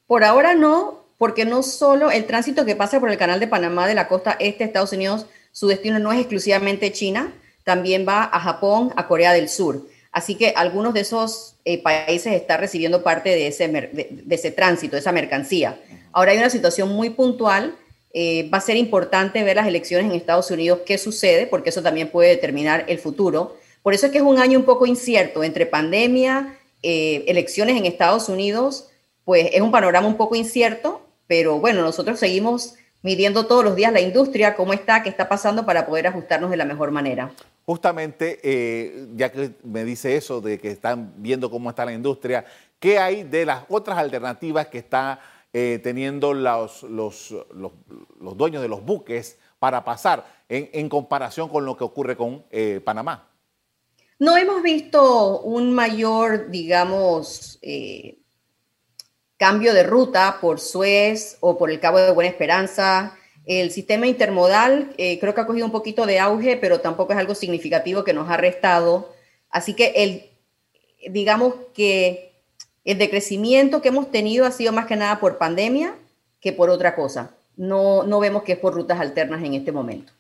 Por 0.07 0.23
ahora 0.23 0.55
no, 0.55 1.05
porque 1.19 1.45
no 1.45 1.63
solo 1.63 2.11
el 2.11 2.27
tránsito 2.27 2.65
que 2.65 2.77
pasa 2.77 3.01
por 3.01 3.11
el 3.11 3.19
canal 3.19 3.41
de 3.41 3.49
Panamá 3.49 3.87
de 3.87 3.95
la 3.95 4.07
costa 4.07 4.37
este 4.39 4.59
de 4.59 4.65
Estados 4.65 4.93
Unidos, 4.93 5.27
su 5.51 5.67
destino 5.67 5.99
no 5.99 6.13
es 6.13 6.21
exclusivamente 6.21 6.93
China, 6.93 7.33
también 7.65 8.07
va 8.07 8.25
a 8.25 8.41
Japón, 8.41 8.93
a 8.97 9.09
Corea 9.09 9.33
del 9.33 9.49
Sur. 9.49 9.83
Así 10.15 10.37
que 10.37 10.53
algunos 10.55 10.95
de 10.95 11.01
esos 11.01 11.57
eh, 11.65 11.83
países 11.83 12.33
están 12.33 12.61
recibiendo 12.61 13.03
parte 13.03 13.31
de 13.31 13.49
ese, 13.49 13.67
de, 13.67 14.25
ese 14.31 14.53
tránsito, 14.53 14.95
de 14.95 15.01
esa 15.01 15.11
mercancía. 15.11 15.77
Ahora 16.13 16.31
hay 16.31 16.39
una 16.39 16.51
situación 16.51 16.89
muy 16.91 17.11
puntual. 17.11 17.75
Eh, 18.13 18.49
va 18.49 18.59
a 18.59 18.61
ser 18.61 18.77
importante 18.77 19.43
ver 19.43 19.57
las 19.57 19.67
elecciones 19.67 20.07
en 20.07 20.17
Estados 20.17 20.53
Unidos, 20.53 20.83
qué 20.87 20.99
sucede, 20.99 21.49
porque 21.49 21.71
eso 21.71 21.83
también 21.83 22.11
puede 22.11 22.29
determinar 22.29 22.85
el 22.87 23.01
futuro. 23.01 23.57
Por 23.83 23.93
eso 23.93 24.07
es 24.07 24.13
que 24.13 24.19
es 24.19 24.25
un 24.25 24.39
año 24.39 24.57
un 24.57 24.65
poco 24.65 24.87
incierto 24.87 25.43
entre 25.43 25.67
pandemia, 25.67 26.61
eh, 26.85 27.25
elecciones 27.27 27.77
en 27.77 27.85
Estados 27.85 28.29
Unidos, 28.29 28.91
pues 29.25 29.49
es 29.53 29.63
un 29.63 29.73
panorama 29.73 30.07
un 30.07 30.17
poco 30.17 30.37
incierto, 30.37 31.05
pero 31.27 31.59
bueno, 31.59 31.83
nosotros 31.83 32.21
seguimos 32.21 32.77
midiendo 33.03 33.47
todos 33.47 33.65
los 33.65 33.75
días 33.75 33.93
la 33.93 34.01
industria, 34.01 34.55
cómo 34.55 34.75
está, 34.75 35.03
qué 35.03 35.09
está 35.09 35.29
pasando 35.29 35.67
para 35.67 35.87
poder 35.87 36.07
ajustarnos 36.07 36.53
de 36.53 36.57
la 36.57 36.65
mejor 36.67 36.93
manera. 36.93 37.33
Justamente, 37.67 38.41
eh, 38.43 39.09
ya 39.15 39.33
que 39.33 39.55
me 39.63 39.85
dice 39.85 40.17
eso 40.17 40.43
de 40.43 40.61
que 40.61 40.71
están 40.71 41.15
viendo 41.17 41.51
cómo 41.51 41.71
está 41.71 41.87
la 41.87 41.95
industria, 41.95 42.45
¿qué 42.79 42.99
hay 42.99 43.23
de 43.23 43.47
las 43.47 43.65
otras 43.71 43.97
alternativas 43.97 44.67
que 44.67 44.79
están 44.79 45.19
eh, 45.51 45.81
teniendo 45.83 46.35
los, 46.35 46.83
los, 46.83 47.35
dueños 48.37 48.61
de 48.61 48.69
los 48.69 48.85
buques 48.85 49.39
para 49.59 49.83
pasar 49.83 50.27
en, 50.47 50.89
comparación 50.91 51.49
con 51.49 51.65
lo 51.65 51.75
que 51.75 51.85
ocurre 51.85 52.17
con 52.17 52.45
eh, 52.51 52.83
Panamá? 52.85 53.31
No 54.19 54.37
hemos 54.37 54.63
visto 54.63 55.41
un 55.41 55.73
mayor, 55.73 56.51
digamos, 56.51 57.59
cambio 59.39 59.73
de 59.73 59.85
ruta 59.85 60.37
por 60.39 60.61
Suez 60.61 61.39
o 61.41 61.57
por 61.57 61.71
el 61.71 61.81
Cabo 61.81 61.99
de 61.99 62.13
Buena 62.13 62.31
Esperanza. 62.31 63.17
El 63.47 63.71
sistema 63.71 64.07
intermodal 64.07 64.93
eh, 64.97 65.19
creo 65.19 65.35
que 65.35 65.41
ha 65.41 65.47
cogido 65.47 65.67
un 65.67 65.73
poquito 65.73 66.07
de 66.07 66.19
auge, 66.19 66.57
pero 66.57 66.81
tampoco 66.81 67.13
es 67.13 67.19
algo 67.19 67.35
significativo 67.35 68.05
que 68.05 68.15
nos 68.15 68.31
ha 68.31 68.37
restado. 68.37 69.13
Así 69.51 69.75
que 69.75 69.93
el, 69.97 70.31
digamos 71.11 71.55
que 71.75 72.33
el 72.85 72.99
decrecimiento 72.99 73.83
que 73.83 73.89
hemos 73.89 74.11
tenido 74.11 74.47
ha 74.47 74.51
sido 74.51 74.73
más 74.73 74.87
que 74.87 74.97
nada 74.97 75.21
por 75.21 75.39
pandemia 75.39 75.95
que 76.41 76.53
por 76.53 76.71
otra 76.71 76.95
cosa. 76.95 77.35
No, 77.57 78.03
no 78.03 78.21
vemos 78.21 78.43
que 78.43 78.53
es 78.53 78.59
por 78.59 78.75
rutas 78.75 79.01
alternas 79.01 79.43
en 79.43 79.55
este 79.55 79.73
momento. 79.73 80.13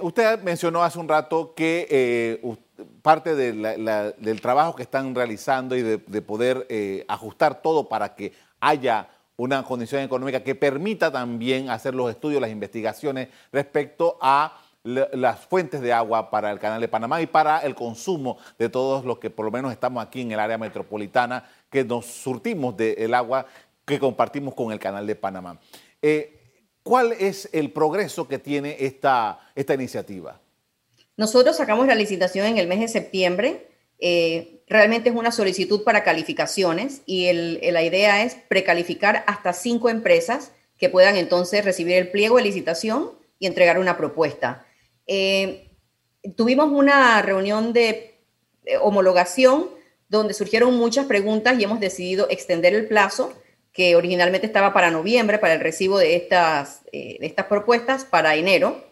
usted 0.00 0.40
mencionó 0.42 0.82
hace 0.82 0.98
un 0.98 1.08
rato 1.08 1.54
que 1.54 1.86
eh, 1.90 2.56
parte 3.02 3.34
del 3.34 4.40
trabajo 4.40 4.74
que 4.74 4.82
están 4.82 5.14
realizando 5.14 5.76
y 5.76 5.82
de, 5.82 6.22
poder 6.22 6.66
eh, 6.68 7.04
ajustar 7.08 7.62
todo 7.62 7.88
para 7.88 8.14
que 8.14 8.32
haya 8.60 9.08
una 9.42 9.64
condición 9.64 10.02
económica 10.02 10.44
que 10.44 10.54
permita 10.54 11.10
también 11.10 11.68
hacer 11.68 11.96
los 11.96 12.08
estudios, 12.08 12.40
las 12.40 12.50
investigaciones 12.50 13.28
respecto 13.50 14.16
a 14.20 14.60
las 14.84 15.40
fuentes 15.46 15.80
de 15.80 15.92
agua 15.92 16.30
para 16.30 16.50
el 16.52 16.60
canal 16.60 16.80
de 16.80 16.86
Panamá 16.86 17.20
y 17.20 17.26
para 17.26 17.58
el 17.58 17.74
consumo 17.74 18.38
de 18.56 18.68
todos 18.68 19.04
los 19.04 19.18
que 19.18 19.30
por 19.30 19.44
lo 19.44 19.50
menos 19.50 19.72
estamos 19.72 20.04
aquí 20.04 20.20
en 20.20 20.30
el 20.30 20.38
área 20.38 20.58
metropolitana, 20.58 21.44
que 21.68 21.84
nos 21.84 22.06
surtimos 22.06 22.76
del 22.76 23.12
agua 23.14 23.46
que 23.84 23.98
compartimos 23.98 24.54
con 24.54 24.70
el 24.70 24.78
canal 24.78 25.08
de 25.08 25.16
Panamá. 25.16 25.58
Eh, 26.00 26.38
¿Cuál 26.84 27.12
es 27.12 27.48
el 27.52 27.72
progreso 27.72 28.28
que 28.28 28.38
tiene 28.38 28.76
esta, 28.78 29.40
esta 29.56 29.74
iniciativa? 29.74 30.40
Nosotros 31.16 31.56
sacamos 31.56 31.88
la 31.88 31.96
licitación 31.96 32.46
en 32.46 32.58
el 32.58 32.68
mes 32.68 32.78
de 32.78 32.88
septiembre. 32.88 33.71
Eh, 34.04 34.64
realmente 34.66 35.10
es 35.10 35.14
una 35.14 35.30
solicitud 35.30 35.84
para 35.84 36.02
calificaciones 36.02 37.02
y 37.06 37.32
la 37.32 37.84
idea 37.84 38.24
es 38.24 38.34
precalificar 38.48 39.22
hasta 39.28 39.52
cinco 39.52 39.88
empresas 39.88 40.50
que 40.76 40.88
puedan 40.88 41.16
entonces 41.16 41.64
recibir 41.64 41.94
el 41.94 42.10
pliego 42.10 42.36
de 42.36 42.42
licitación 42.42 43.12
y 43.38 43.46
entregar 43.46 43.78
una 43.78 43.96
propuesta. 43.96 44.66
Eh, 45.06 45.70
tuvimos 46.36 46.72
una 46.72 47.22
reunión 47.22 47.72
de 47.72 48.18
homologación 48.80 49.68
donde 50.08 50.34
surgieron 50.34 50.76
muchas 50.76 51.06
preguntas 51.06 51.56
y 51.58 51.62
hemos 51.62 51.78
decidido 51.78 52.26
extender 52.28 52.74
el 52.74 52.88
plazo 52.88 53.32
que 53.72 53.94
originalmente 53.94 54.48
estaba 54.48 54.72
para 54.72 54.90
noviembre, 54.90 55.38
para 55.38 55.54
el 55.54 55.60
recibo 55.60 55.96
de 55.98 56.16
estas, 56.16 56.82
eh, 56.90 57.18
de 57.20 57.26
estas 57.26 57.46
propuestas, 57.46 58.04
para 58.04 58.34
enero 58.34 58.84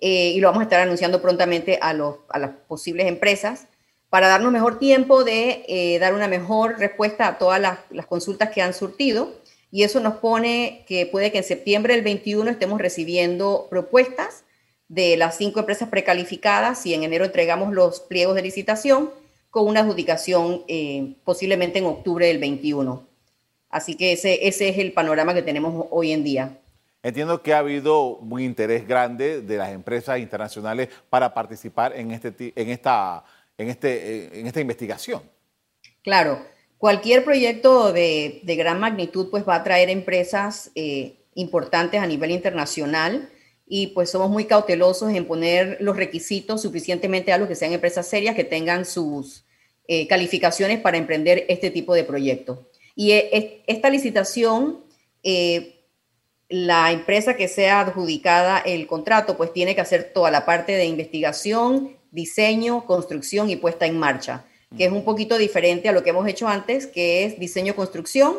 eh, 0.00 0.32
y 0.34 0.40
lo 0.40 0.48
vamos 0.48 0.62
a 0.62 0.64
estar 0.64 0.80
anunciando 0.80 1.22
prontamente 1.22 1.78
a, 1.80 1.92
los, 1.94 2.16
a 2.30 2.40
las 2.40 2.50
posibles 2.66 3.06
empresas 3.06 3.68
para 4.10 4.28
darnos 4.28 4.52
mejor 4.52 4.78
tiempo 4.78 5.24
de 5.24 5.64
eh, 5.68 5.98
dar 5.98 6.14
una 6.14 6.28
mejor 6.28 6.78
respuesta 6.78 7.26
a 7.26 7.38
todas 7.38 7.60
las, 7.60 8.06
consultas 8.06 8.50
que 8.50 8.62
han 8.62 8.74
surtido. 8.74 9.34
Y 9.70 9.82
eso 9.82 10.00
nos 10.00 10.16
pone 10.16 10.84
que 10.86 11.06
puede 11.06 11.32
que 11.32 11.38
en 11.38 11.44
septiembre 11.44 11.94
del 11.94 12.04
21 12.04 12.50
estemos 12.50 12.80
recibiendo 12.80 13.66
propuestas 13.68 14.44
de 14.88 15.16
las 15.16 15.36
cinco 15.36 15.60
empresas 15.60 15.88
precalificadas 15.88 16.86
y 16.86 16.94
en 16.94 17.02
enero 17.02 17.24
entregamos 17.24 17.74
los 17.74 18.00
pliegos 18.00 18.36
de 18.36 18.42
licitación 18.42 19.10
con 19.50 19.66
una 19.66 19.80
adjudicación 19.80 20.62
eh, 20.68 21.14
posiblemente 21.24 21.80
en 21.80 21.86
octubre 21.86 22.26
del 22.26 22.38
21. 22.38 23.04
Así 23.68 23.96
que 23.96 24.12
ese, 24.12 24.46
ese 24.46 24.68
es 24.68 24.78
el 24.78 24.92
panorama 24.92 25.34
que 25.34 25.42
tenemos 25.42 25.86
hoy 25.90 26.12
en 26.12 26.22
día. 26.22 26.58
Entiendo 27.06 27.40
que 27.40 27.54
ha 27.54 27.58
habido 27.58 28.16
un 28.16 28.40
interés 28.40 28.88
grande 28.88 29.40
de 29.40 29.56
las 29.56 29.70
empresas 29.70 30.18
internacionales 30.18 30.88
para 31.08 31.32
participar 31.34 31.92
en, 31.94 32.10
este, 32.10 32.52
en, 32.56 32.68
esta, 32.68 33.24
en, 33.58 33.68
este, 33.68 34.24
eh, 34.24 34.40
en 34.40 34.46
esta 34.46 34.60
investigación. 34.60 35.22
Claro, 36.02 36.44
cualquier 36.78 37.24
proyecto 37.24 37.92
de, 37.92 38.40
de 38.44 38.56
gran 38.56 38.80
magnitud 38.80 39.28
pues 39.30 39.46
va 39.46 39.56
a 39.56 39.64
traer 39.64 39.90
empresas 39.90 40.70
eh, 40.74 41.16
importantes 41.34 42.00
a 42.00 42.06
nivel 42.06 42.30
internacional 42.30 43.30
y 43.66 43.88
pues 43.88 44.10
somos 44.10 44.30
muy 44.30 44.44
cautelosos 44.44 45.12
en 45.12 45.26
poner 45.26 45.78
los 45.80 45.96
requisitos 45.96 46.62
suficientemente 46.62 47.32
a 47.32 47.38
los 47.38 47.48
que 47.48 47.56
sean 47.56 47.72
empresas 47.72 48.06
serias 48.06 48.36
que 48.36 48.44
tengan 48.44 48.84
sus 48.84 49.44
eh, 49.88 50.06
calificaciones 50.06 50.80
para 50.80 50.98
emprender 50.98 51.44
este 51.48 51.70
tipo 51.70 51.94
de 51.94 52.04
proyectos. 52.04 52.58
Y 52.94 53.12
esta 53.66 53.90
licitación, 53.90 54.80
la 56.48 56.92
empresa 56.92 57.36
que 57.36 57.46
sea 57.46 57.80
adjudicada 57.80 58.58
el 58.58 58.86
contrato, 58.86 59.36
pues 59.36 59.52
tiene 59.52 59.74
que 59.74 59.82
hacer 59.82 60.12
toda 60.14 60.30
la 60.30 60.46
parte 60.46 60.72
de 60.72 60.86
investigación, 60.86 61.96
diseño, 62.16 62.84
construcción 62.84 63.48
y 63.48 63.54
puesta 63.54 63.86
en 63.86 63.96
marcha, 63.96 64.44
que 64.76 64.86
es 64.86 64.92
un 64.92 65.04
poquito 65.04 65.38
diferente 65.38 65.88
a 65.88 65.92
lo 65.92 66.02
que 66.02 66.10
hemos 66.10 66.26
hecho 66.26 66.48
antes, 66.48 66.88
que 66.88 67.24
es 67.24 67.38
diseño-construcción 67.38 68.34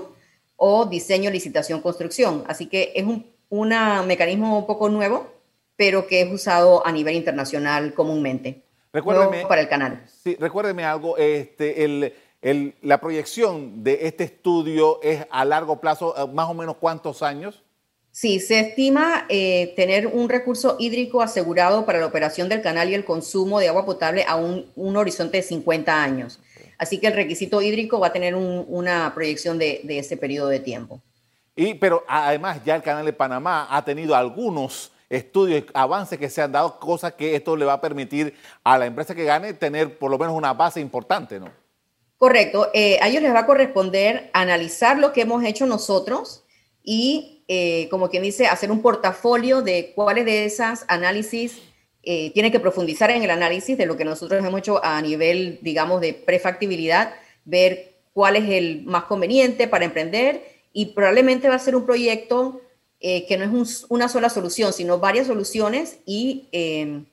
o 0.57 0.85
diseño-licitación-construcción. 0.85 2.43
Así 2.47 2.65
que 2.65 2.91
es 2.93 3.05
un 3.05 3.37
un 3.49 3.69
mecanismo 4.05 4.57
un 4.57 4.65
poco 4.65 4.89
nuevo, 4.89 5.27
pero 5.75 6.07
que 6.07 6.21
es 6.21 6.31
usado 6.31 6.85
a 6.85 6.91
nivel 6.91 7.15
internacional 7.15 7.93
comúnmente. 7.93 8.63
Recuérdeme, 8.91 9.45
para 9.45 9.61
el 9.61 9.69
canal. 9.69 10.03
Sí, 10.07 10.35
recuérdeme 10.39 10.83
algo, 10.83 11.17
este, 11.17 11.83
el, 12.41 12.75
la 12.81 12.99
proyección 12.99 13.83
de 13.83 13.99
este 14.07 14.23
estudio 14.23 14.99
es 15.01 15.25
a 15.29 15.45
largo 15.45 15.79
plazo, 15.79 16.15
eh, 16.17 16.27
más 16.33 16.49
o 16.49 16.53
menos 16.53 16.77
cuántos 16.77 17.21
años? 17.21 17.63
Sí, 18.17 18.39
se 18.39 18.59
estima 18.59 19.27
eh, 19.29 19.73
tener 19.75 20.07
un 20.07 20.27
recurso 20.27 20.75
hídrico 20.79 21.21
asegurado 21.21 21.85
para 21.85 21.99
la 21.99 22.07
operación 22.07 22.49
del 22.49 22.63
canal 22.63 22.89
y 22.89 22.95
el 22.95 23.05
consumo 23.05 23.59
de 23.59 23.67
agua 23.67 23.85
potable 23.85 24.25
a 24.27 24.37
un, 24.37 24.65
horizonte 24.75 25.37
de 25.37 25.43
50 25.43 26.01
años. 26.01 26.39
Así 26.79 26.97
que 26.97 27.05
el 27.05 27.13
requisito 27.13 27.61
hídrico 27.61 27.99
va 27.99 28.07
a 28.07 28.11
tener 28.11 28.33
una 28.33 29.13
proyección 29.13 29.59
de, 29.59 29.81
de 29.83 29.99
ese 29.99 30.17
periodo 30.17 30.47
de 30.47 30.59
tiempo. 30.59 30.99
Y, 31.55 31.75
pero 31.75 32.03
además 32.07 32.59
ya 32.65 32.75
el 32.75 32.81
canal 32.81 33.05
de 33.05 33.13
Panamá 33.13 33.67
ha 33.69 33.85
tenido 33.85 34.15
algunos 34.15 34.91
estudios, 35.11 35.65
avances 35.75 36.17
que 36.17 36.31
se 36.31 36.41
han 36.41 36.51
dado, 36.51 36.79
cosas 36.79 37.13
que 37.13 37.35
esto 37.35 37.55
le 37.55 37.65
va 37.65 37.73
a 37.73 37.81
permitir 37.81 38.33
a 38.63 38.79
la 38.79 38.87
empresa 38.87 39.13
que 39.13 39.25
gane 39.25 39.53
tener 39.53 39.95
por 39.95 40.09
lo 40.09 40.17
menos 40.17 40.33
una 40.33 40.55
base 40.55 40.79
importante, 40.79 41.39
¿no? 41.39 41.51
Correcto. 42.17 42.71
Eh, 42.73 42.97
a 42.99 43.09
ellos 43.09 43.21
les 43.21 43.31
va 43.31 43.41
a 43.41 43.45
corresponder 43.45 44.31
analizar 44.33 44.97
lo 44.97 45.13
que 45.13 45.21
hemos 45.21 45.43
hecho 45.43 45.67
nosotros 45.67 46.45
y, 46.89 47.43
eh, 47.49 47.89
como 47.89 48.09
quien 48.09 48.23
dice, 48.23 48.47
hacer 48.47 48.71
un 48.71 48.81
portafolio 48.81 49.61
de 49.61 49.91
cuáles 49.93 50.23
de 50.23 50.45
esas 50.45 50.85
análisis 50.87 51.59
eh, 52.01 52.31
tienen 52.31 52.49
que 52.49 52.61
profundizar 52.61 53.11
en 53.11 53.21
el 53.23 53.29
análisis 53.29 53.77
de 53.77 53.85
lo 53.85 53.97
que 53.97 54.05
nosotros 54.05 54.39
hemos 54.39 54.59
hecho 54.59 54.81
a 54.81 55.01
nivel, 55.01 55.59
digamos, 55.61 55.99
de 55.99 56.13
prefactibilidad, 56.13 57.13
ver 57.43 57.95
cuál 58.13 58.37
es 58.37 58.49
el 58.49 58.85
más 58.85 59.03
conveniente 59.03 59.67
para 59.67 59.83
emprender 59.83 60.41
y 60.71 60.85
probablemente 60.85 61.49
va 61.49 61.55
a 61.55 61.59
ser 61.59 61.75
un 61.75 61.85
proyecto 61.85 62.61
eh, 63.01 63.25
que 63.27 63.35
no 63.35 63.43
es 63.61 63.85
una 63.89 64.07
sola 64.07 64.29
solución, 64.29 64.71
sino 64.71 64.97
varias 64.97 65.27
soluciones 65.27 65.97
y, 66.05 66.47
em, 66.53 67.03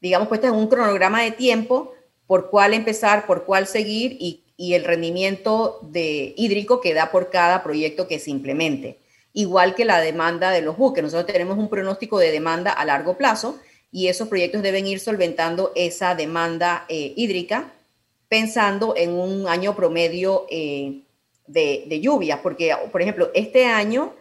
digamos, 0.00 0.26
puesta 0.26 0.48
en 0.48 0.54
un 0.54 0.66
cronograma 0.66 1.22
de 1.22 1.30
tiempo 1.30 1.92
por 2.26 2.50
cuál 2.50 2.74
empezar, 2.74 3.24
por 3.24 3.44
cuál 3.44 3.68
seguir 3.68 4.16
y, 4.18 4.42
y, 4.56 4.74
el 4.74 4.82
rendimiento 4.82 5.78
de 5.82 6.34
hídrico 6.36 6.80
que 6.80 6.92
da 6.92 7.12
por 7.12 7.30
cada 7.30 7.62
proyecto 7.62 8.08
que 8.08 8.18
se 8.18 8.32
implemente. 8.32 8.98
Igual 9.32 9.74
que 9.74 9.84
la 9.84 10.00
demanda 10.00 10.50
de 10.50 10.62
los 10.62 10.76
buques. 10.76 11.02
Nosotros 11.02 11.32
tenemos 11.32 11.58
un 11.58 11.68
pronóstico 11.68 12.18
de 12.18 12.30
demanda 12.30 12.72
a 12.72 12.84
largo 12.84 13.16
plazo 13.16 13.58
y 13.90 14.08
esos 14.08 14.28
proyectos 14.28 14.62
deben 14.62 14.86
ir 14.86 15.00
solventando 15.00 15.72
esa 15.74 16.14
demanda 16.14 16.84
eh, 16.88 17.12
hídrica 17.16 17.72
pensando 18.28 18.94
en 18.96 19.12
un 19.12 19.46
año 19.46 19.76
promedio 19.76 20.46
eh, 20.50 21.02
de, 21.46 22.00
lluvia, 22.00 22.40
porque, 22.42 22.74
por 22.90 23.02
ejemplo, 23.02 23.30
este 23.34 23.66
año 23.66 24.14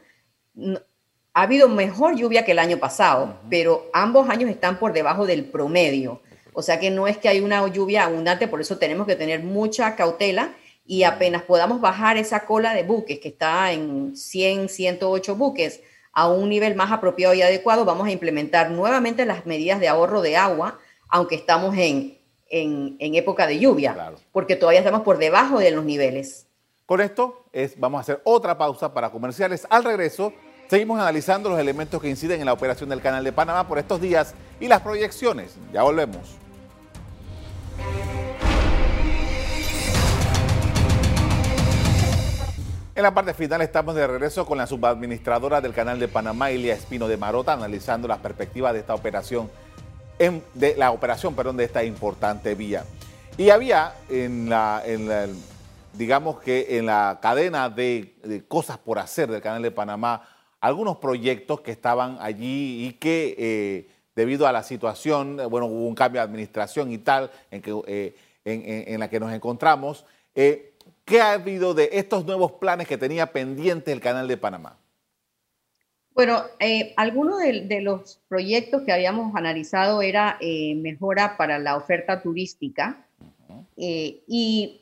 ha 1.33 1.41
habido 1.41 1.69
mejor 1.69 2.17
lluvia 2.17 2.43
que 2.43 2.51
el 2.51 2.59
año 2.59 2.77
pasado, 2.77 3.39
pero 3.49 3.89
ambos 3.93 4.29
años 4.29 4.49
están 4.49 4.79
por 4.79 4.91
debajo 4.91 5.25
del 5.25 5.45
promedio. 5.45 6.21
O 6.51 6.61
sea 6.61 6.77
que 6.77 6.91
no 6.91 7.07
es 7.07 7.17
que 7.17 7.29
hay 7.29 7.39
una 7.39 7.65
lluvia 7.69 8.03
abundante, 8.03 8.49
por 8.49 8.59
eso 8.59 8.77
tenemos 8.77 9.07
que 9.07 9.15
tener 9.15 9.41
mucha 9.43 9.95
cautela 9.95 10.55
y 10.91 11.05
apenas 11.05 11.43
podamos 11.43 11.79
bajar 11.79 12.17
esa 12.17 12.41
cola 12.41 12.73
de 12.73 12.83
buques 12.83 13.17
que 13.19 13.29
está 13.29 13.71
en 13.71 14.13
100, 14.13 14.67
108 14.67 15.35
buques 15.37 15.79
a 16.11 16.27
un 16.27 16.49
nivel 16.49 16.75
más 16.75 16.91
apropiado 16.91 17.33
y 17.33 17.41
adecuado, 17.41 17.85
vamos 17.85 18.09
a 18.09 18.11
implementar 18.11 18.71
nuevamente 18.71 19.23
las 19.23 19.45
medidas 19.45 19.79
de 19.79 19.87
ahorro 19.87 20.21
de 20.21 20.35
agua, 20.35 20.79
aunque 21.07 21.35
estamos 21.35 21.77
en, 21.77 22.17
en, 22.49 23.15
época 23.15 23.47
de 23.47 23.57
lluvia, 23.57 24.11
porque 24.33 24.57
todavía 24.57 24.81
estamos 24.81 25.03
por 25.03 25.17
debajo 25.17 25.59
de 25.59 25.71
los 25.71 25.85
niveles. 25.85 26.47
Con 26.85 26.99
esto 26.99 27.45
es, 27.53 27.79
vamos 27.79 27.99
a 27.99 28.01
hacer 28.01 28.21
otra 28.25 28.57
pausa 28.57 28.93
para 28.93 29.11
comerciales. 29.11 29.65
Al 29.69 29.85
regreso, 29.85 30.33
seguimos 30.69 30.99
analizando 30.99 31.47
los 31.47 31.59
elementos 31.59 32.01
que 32.01 32.09
inciden 32.09 32.41
en 32.41 32.47
la 32.47 32.51
operación 32.53 32.89
del 32.89 32.99
Canal 32.99 33.23
de 33.23 33.31
Panamá 33.31 33.65
por 33.65 33.79
estos 33.79 34.01
días 34.01 34.35
y 34.59 34.67
las 34.67 34.81
proyecciones. 34.81 35.55
Ya 35.71 35.83
volvemos. 35.83 36.40
En 42.93 43.03
la 43.03 43.13
parte 43.13 43.33
final 43.33 43.61
estamos 43.61 43.95
de 43.95 44.05
regreso 44.05 44.45
con 44.45 44.57
la 44.57 44.67
subadministradora 44.67 45.61
del 45.61 45.73
Canal 45.73 45.97
de 45.97 46.09
Panamá, 46.09 46.51
Ilia 46.51 46.73
Espino 46.73 47.07
de 47.07 47.15
Marota, 47.15 47.53
analizando 47.53 48.05
las 48.05 48.17
perspectivas 48.17 48.73
de 48.73 48.79
esta 48.79 48.93
operación, 48.93 49.49
de 50.53 50.75
la 50.75 50.91
operación, 50.91 51.33
perdón, 51.33 51.55
de 51.55 51.63
esta 51.63 51.85
importante 51.85 52.53
vía. 52.53 52.83
Y 53.37 53.49
había 53.49 53.93
en 54.09 54.49
la, 54.49 54.83
en 54.85 55.07
digamos 55.93 56.41
que 56.41 56.77
en 56.77 56.85
la 56.85 57.19
cadena 57.21 57.69
de, 57.69 58.43
cosas 58.49 58.77
por 58.77 58.99
hacer 58.99 59.31
del 59.31 59.41
Canal 59.41 59.61
de 59.61 59.71
Panamá, 59.71 60.27
algunos 60.59 60.97
proyectos 60.97 61.61
que 61.61 61.71
estaban 61.71 62.17
allí 62.19 62.87
y 62.87 62.93
que 62.93 63.35
eh, 63.37 63.89
debido 64.17 64.47
a 64.47 64.51
la 64.51 64.63
situación, 64.63 65.39
eh, 65.39 65.45
bueno, 65.45 65.67
hubo 65.67 65.87
un 65.87 65.95
cambio 65.95 66.19
de 66.19 66.25
administración 66.25 66.91
y 66.91 66.97
tal, 66.97 67.31
en, 67.51 67.61
que, 67.61 67.73
eh, 67.87 68.15
en, 68.43 68.99
la 68.99 69.09
que 69.09 69.19
nos 69.21 69.31
encontramos. 69.31 70.05
¿Qué 71.05 71.19
ha 71.21 71.33
habido 71.33 71.73
de 71.73 71.89
estos 71.93 72.25
nuevos 72.25 72.53
planes 72.53 72.87
que 72.87 72.97
tenía 72.97 73.31
pendiente 73.33 73.91
el 73.91 73.99
Canal 73.99 74.27
de 74.27 74.37
Panamá? 74.37 74.77
Bueno, 76.13 76.43
algunos 76.97 77.39
de, 77.39 77.81
los 77.81 78.21
proyectos 78.27 78.83
que 78.83 78.91
habíamos 78.91 79.35
analizado 79.35 80.01
era 80.01 80.37
mejora 80.75 81.37
para 81.37 81.57
la 81.57 81.77
oferta 81.77 82.21
turística 82.21 83.07
y 83.77 84.81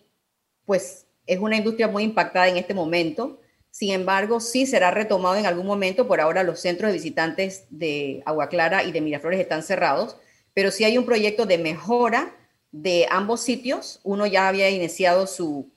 pues 0.66 1.08
es 1.26 1.40
una 1.40 1.58
industria 1.58 1.88
muy 1.88 2.04
impactada 2.04 2.48
en 2.48 2.58
este 2.58 2.74
momento. 2.74 3.40
Sin 3.72 3.92
embargo, 3.92 4.40
sí 4.40 4.66
será 4.66 4.92
retomado 4.92 5.36
en 5.36 5.46
algún 5.46 5.68
momento. 5.68 6.08
Por 6.08 6.20
ahora 6.20 6.44
los 6.44 6.60
centros 6.60 6.90
de 6.92 6.98
visitantes 6.98 7.66
de 7.70 8.24
Agua 8.26 8.50
Clara 8.50 8.84
y 8.84 8.92
de 8.92 9.02
Miraflores 9.02 9.40
están 9.40 9.62
cerrados, 9.62 10.18
pero 10.54 10.72
sí 10.72 10.84
hay 10.84 10.98
un 10.98 11.06
proyecto 11.06 11.46
de 11.46 11.60
mejora 11.60 12.36
de 12.72 13.08
ambos 13.12 13.42
sitios. 13.42 14.00
Uno 14.04 14.26
ya 14.26 14.48
había 14.48 14.70
iniciado 14.72 15.28
su, 15.28 15.72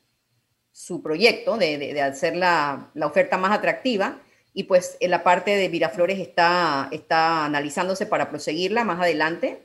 su 0.72 1.02
proyecto 1.02 1.56
de, 1.56 2.00
hacer 2.00 2.35
la, 2.37 2.90
oferta 3.02 3.38
más 3.38 3.52
atractiva 3.52 4.18
y 4.54 4.64
pues 4.64 4.96
en 5.00 5.11
la 5.11 5.22
parte 5.22 5.56
de 5.56 5.68
Miraflores 5.68 6.18
está, 6.18 6.88
está 6.90 7.44
analizándose 7.44 8.06
para 8.06 8.28
proseguirla 8.30 8.85
más 8.85 9.00
adelante. 9.00 9.62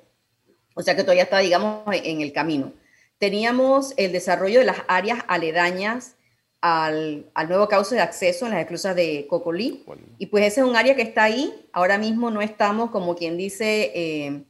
O 0.75 0.83
sea 0.83 0.95
que 0.95 1.01
todavía 1.01 1.23
está, 1.23 1.39
digamos, 1.39 1.83
en 1.91 2.21
el 2.21 2.31
camino 2.31 2.71
teníamos 3.19 3.93
el 3.97 4.11
desarrollo 4.11 4.59
de 4.59 4.65
las 4.65 4.77
áreas 4.87 5.19
aledañas 5.27 6.15
al, 6.61 7.31
nuevo 7.47 7.67
cauce 7.67 7.95
de 7.95 8.01
acceso 8.01 8.45
en 8.45 8.51
las 8.51 8.61
esclusas 8.61 8.95
de 8.95 9.25
Cocolí. 9.29 9.85
Y 10.17 10.27
pues 10.27 10.45
ese 10.45 10.61
es 10.61 10.67
un 10.67 10.75
área 10.75 10.95
que 10.95 11.01
está 11.01 11.23
ahí. 11.23 11.67
Ahora 11.71 11.97
mismo 11.97 12.31
no 12.31 12.41
estamos, 12.41 12.91
como 12.91 13.15
quien 13.15 13.37
dice, 13.37 13.91
eh, 13.95 14.43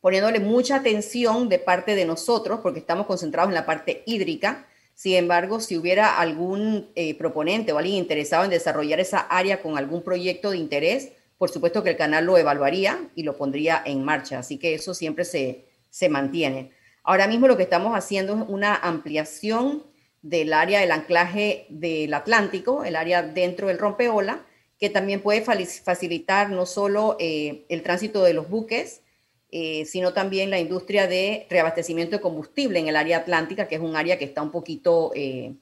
poniéndole 0.00 0.40
mucha 0.40 0.76
atención 0.76 1.48
de 1.48 1.58
parte 1.58 1.94
de 1.94 2.04
nosotros, 2.04 2.60
porque 2.62 2.80
estamos 2.80 3.06
concentrados 3.06 3.50
en 3.50 3.54
la 3.54 3.66
parte 3.66 4.02
hídrica. 4.06 4.66
Sin 4.96 5.14
embargo, 5.14 5.60
si 5.60 5.76
hubiera 5.76 6.18
algún 6.18 6.88
eh, 6.94 7.14
proponente 7.16 7.70
o 7.70 7.76
alguien 7.76 7.96
interesado 7.96 8.44
en 8.44 8.50
desarrollar 8.50 8.98
esa 8.98 9.20
área 9.20 9.60
con 9.60 9.76
algún 9.76 10.02
proyecto 10.02 10.50
de 10.50 10.56
interés, 10.56 11.12
por 11.36 11.50
supuesto 11.50 11.82
que 11.82 11.90
el 11.90 11.98
canal 11.98 12.24
lo 12.24 12.38
evaluaría 12.38 13.10
y 13.14 13.22
lo 13.22 13.36
pondría 13.36 13.82
en 13.84 14.02
marcha. 14.02 14.38
Así 14.38 14.56
que 14.56 14.72
eso 14.72 14.94
siempre 14.94 15.26
se, 15.26 15.66
se 15.90 16.08
mantiene. 16.08 16.70
Ahora 17.02 17.26
mismo 17.26 17.46
lo 17.46 17.58
que 17.58 17.64
estamos 17.64 17.94
haciendo 17.94 18.38
es 18.38 18.44
una 18.48 18.74
ampliación 18.74 19.84
del 20.22 20.54
área 20.54 20.80
del 20.80 20.90
anclaje 20.90 21.66
del 21.68 22.14
Atlántico, 22.14 22.82
el 22.82 22.96
área 22.96 23.22
dentro 23.22 23.68
del 23.68 23.78
rompeola, 23.78 24.46
que 24.80 24.88
también 24.88 25.20
puede 25.20 25.42
facilitar 25.42 26.48
no 26.48 26.64
solo 26.64 27.18
eh, 27.20 27.66
el 27.68 27.82
tránsito 27.82 28.24
de 28.24 28.32
los 28.32 28.48
buques, 28.48 29.02
eh, 29.50 29.84
sino 29.84 30.12
también 30.12 30.50
la 30.50 30.58
industria 30.58 31.06
de 31.06 31.46
reabastecimiento 31.48 32.16
de 32.16 32.22
combustible 32.22 32.78
en 32.78 32.88
el 32.88 32.96
área 32.96 33.18
atlántica, 33.18 33.68
que 33.68 33.76
es 33.76 33.80
un 33.80 33.96
área 33.96 34.18
que 34.18 34.24
está 34.24 34.42
un 34.42 34.50
poquito 34.50 35.12
eh, 35.14 35.54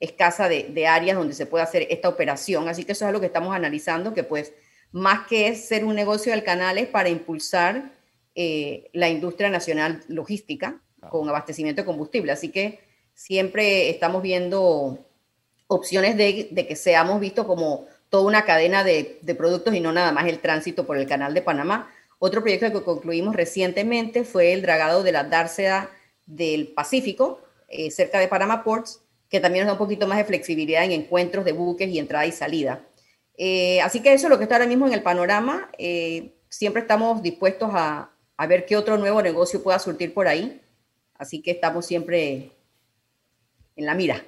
escasa 0.00 0.48
de, 0.48 0.64
de, 0.64 0.86
áreas 0.86 1.16
donde 1.16 1.34
se 1.34 1.46
puede 1.46 1.64
hacer 1.64 1.86
esta 1.90 2.08
operación. 2.08 2.68
Así 2.68 2.84
que 2.84 2.92
eso 2.92 3.06
es 3.06 3.12
lo 3.12 3.20
que 3.20 3.26
estamos 3.26 3.54
analizando, 3.54 4.14
que 4.14 4.24
pues 4.24 4.52
más 4.92 5.26
que 5.26 5.54
ser 5.54 5.84
un 5.84 5.94
negocio 5.94 6.32
del 6.32 6.44
canal 6.44 6.78
es 6.78 6.88
para 6.88 7.08
impulsar 7.08 7.92
la 8.92 9.08
industria 9.08 9.48
nacional 9.48 10.02
logística 10.08 10.78
con 11.08 11.26
abastecimiento 11.28 11.80
de 11.80 11.86
combustible. 11.86 12.32
Así 12.32 12.50
que 12.50 12.80
siempre 13.14 13.88
estamos 13.88 14.22
viendo 14.22 15.06
opciones 15.66 16.16
de, 16.16 16.66
que 16.68 16.76
seamos 16.76 17.20
vistos 17.20 17.46
como 17.46 17.86
toda 18.08 18.24
una 18.24 18.44
cadena 18.44 18.84
de, 18.84 19.20
productos 19.36 19.74
y 19.74 19.80
no 19.80 19.92
nada 19.92 20.12
más 20.12 20.26
el 20.26 20.38
tránsito 20.38 20.86
por 20.86 20.96
el 20.96 21.06
canal 21.06 21.34
de 21.34 21.42
Panamá. 21.42 21.90
Otro 22.18 22.40
proyecto 22.40 22.72
que 22.72 22.84
concluimos 22.84 23.36
recientemente 23.36 24.24
fue 24.24 24.52
el 24.52 24.62
dragado 24.62 25.02
de 25.02 25.12
la 25.12 25.24
dársena 25.24 25.90
del 26.24 26.68
Pacífico, 26.68 27.42
eh, 27.68 27.90
cerca 27.90 28.18
de 28.18 28.28
Panamá 28.28 28.64
Ports, 28.64 29.02
que 29.28 29.40
también 29.40 29.64
nos 29.64 29.68
da 29.68 29.72
un 29.74 29.86
poquito 29.86 30.06
más 30.06 30.18
de 30.18 30.24
flexibilidad 30.24 30.84
en 30.84 30.92
encuentros 30.92 31.44
de 31.44 31.52
buques 31.52 31.88
y 31.88 31.98
entrada 31.98 32.26
y 32.26 32.32
salida. 32.32 32.86
Eh, 33.36 33.80
así 33.82 34.00
que 34.00 34.14
eso 34.14 34.26
es 34.26 34.30
lo 34.30 34.38
que 34.38 34.44
está 34.44 34.54
ahora 34.54 34.66
mismo 34.66 34.86
en 34.86 34.94
el 34.94 35.02
panorama. 35.02 35.70
Eh, 35.78 36.34
siempre 36.48 36.82
estamos 36.82 37.22
dispuestos 37.22 37.70
a, 37.72 38.10
a 38.36 38.46
ver 38.46 38.64
qué 38.64 38.76
otro 38.76 38.96
nuevo 38.96 39.20
negocio 39.20 39.62
pueda 39.62 39.78
surtir 39.78 40.14
por 40.14 40.26
ahí. 40.28 40.62
Así 41.14 41.42
que 41.42 41.50
estamos 41.50 41.84
siempre 41.86 42.52
en 43.74 43.86
la 43.86 43.94
mira. 43.94 44.22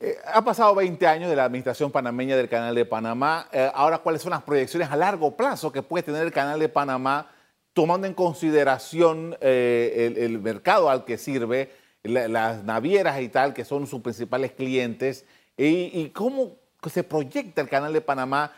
Eh, 0.00 0.16
ha 0.32 0.44
pasado 0.44 0.76
20 0.76 1.04
años 1.08 1.28
de 1.28 1.34
la 1.34 1.44
administración 1.44 1.90
panameña 1.90 2.36
del 2.36 2.48
Canal 2.48 2.74
de 2.74 2.84
Panamá. 2.84 3.48
Eh, 3.50 3.68
ahora, 3.74 3.98
¿cuáles 3.98 4.22
son 4.22 4.30
las 4.30 4.42
proyecciones 4.42 4.90
a 4.90 4.96
largo 4.96 5.36
plazo 5.36 5.72
que 5.72 5.82
puede 5.82 6.04
tener 6.04 6.22
el 6.22 6.32
Canal 6.32 6.60
de 6.60 6.68
Panamá, 6.68 7.28
tomando 7.72 8.06
en 8.06 8.14
consideración 8.14 9.36
eh, 9.40 10.14
el, 10.16 10.38
mercado 10.38 10.88
al 10.88 11.04
que 11.04 11.18
sirve, 11.18 11.72
las 12.04 12.62
navieras 12.62 13.20
y 13.20 13.28
tal, 13.28 13.54
que 13.54 13.64
son 13.64 13.88
sus 13.88 14.00
principales 14.00 14.52
clientes? 14.52 15.24
Y, 15.56 16.10
cómo 16.10 16.56
se 16.88 17.02
proyecta 17.02 17.60
el 17.60 17.68
Canal 17.68 17.92
de 17.92 18.00
Panamá 18.00 18.52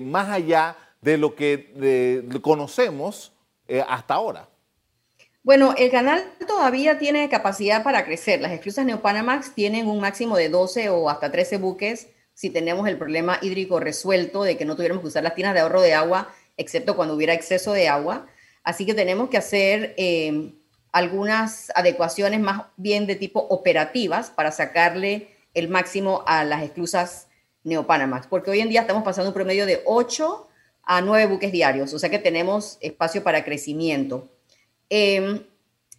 más 0.00 0.28
allá 0.28 0.76
de 1.00 1.16
lo 1.16 1.36
que 1.36 2.26
conocemos 2.42 3.32
hasta 3.86 4.14
ahora? 4.14 4.49
Bueno, 5.42 5.74
el 5.78 5.90
canal 5.90 6.22
todavía 6.46 6.98
tiene 6.98 7.30
capacidad 7.30 7.82
para 7.82 8.04
crecer. 8.04 8.42
Las 8.42 8.52
esclusas 8.52 8.84
Neopanamax 8.84 9.54
tienen 9.54 9.88
un 9.88 9.98
máximo 9.98 10.36
de 10.36 10.50
12 10.50 10.90
o 10.90 11.08
hasta 11.08 11.32
13 11.32 11.56
buques 11.56 12.08
si 12.34 12.50
tenemos 12.50 12.86
el 12.88 12.98
problema 12.98 13.38
hídrico 13.40 13.80
resuelto 13.80 14.42
de 14.42 14.58
que 14.58 14.66
no 14.66 14.76
tuviéramos 14.76 15.02
que 15.02 15.08
usar 15.08 15.22
las 15.22 15.34
tinas 15.34 15.54
de 15.54 15.60
ahorro 15.60 15.80
de 15.80 15.94
agua, 15.94 16.32
excepto 16.58 16.94
cuando 16.94 17.14
hubiera 17.14 17.32
exceso 17.32 17.72
de 17.72 17.88
agua. 17.88 18.26
Así 18.64 18.84
que 18.84 18.92
tenemos 18.92 19.30
que 19.30 19.38
hacer 19.38 19.94
eh, 19.96 20.52
algunas 20.92 21.72
adecuaciones 21.74 22.40
más 22.40 22.64
bien 22.76 23.06
de 23.06 23.16
tipo 23.16 23.40
operativas 23.40 24.30
para 24.30 24.52
sacarle 24.52 25.28
el 25.54 25.68
máximo 25.68 26.22
a 26.26 26.44
las 26.44 26.62
esclusas 26.62 27.28
Neopanamax, 27.64 28.26
porque 28.26 28.50
hoy 28.50 28.60
en 28.60 28.68
día 28.68 28.82
estamos 28.82 29.04
pasando 29.04 29.30
un 29.30 29.34
promedio 29.34 29.64
de 29.64 29.82
8 29.86 30.48
a 30.82 31.00
9 31.00 31.26
buques 31.26 31.52
diarios, 31.52 31.92
o 31.94 31.98
sea 31.98 32.10
que 32.10 32.18
tenemos 32.18 32.76
espacio 32.80 33.22
para 33.22 33.44
crecimiento. 33.44 34.28
Em, 34.90 35.44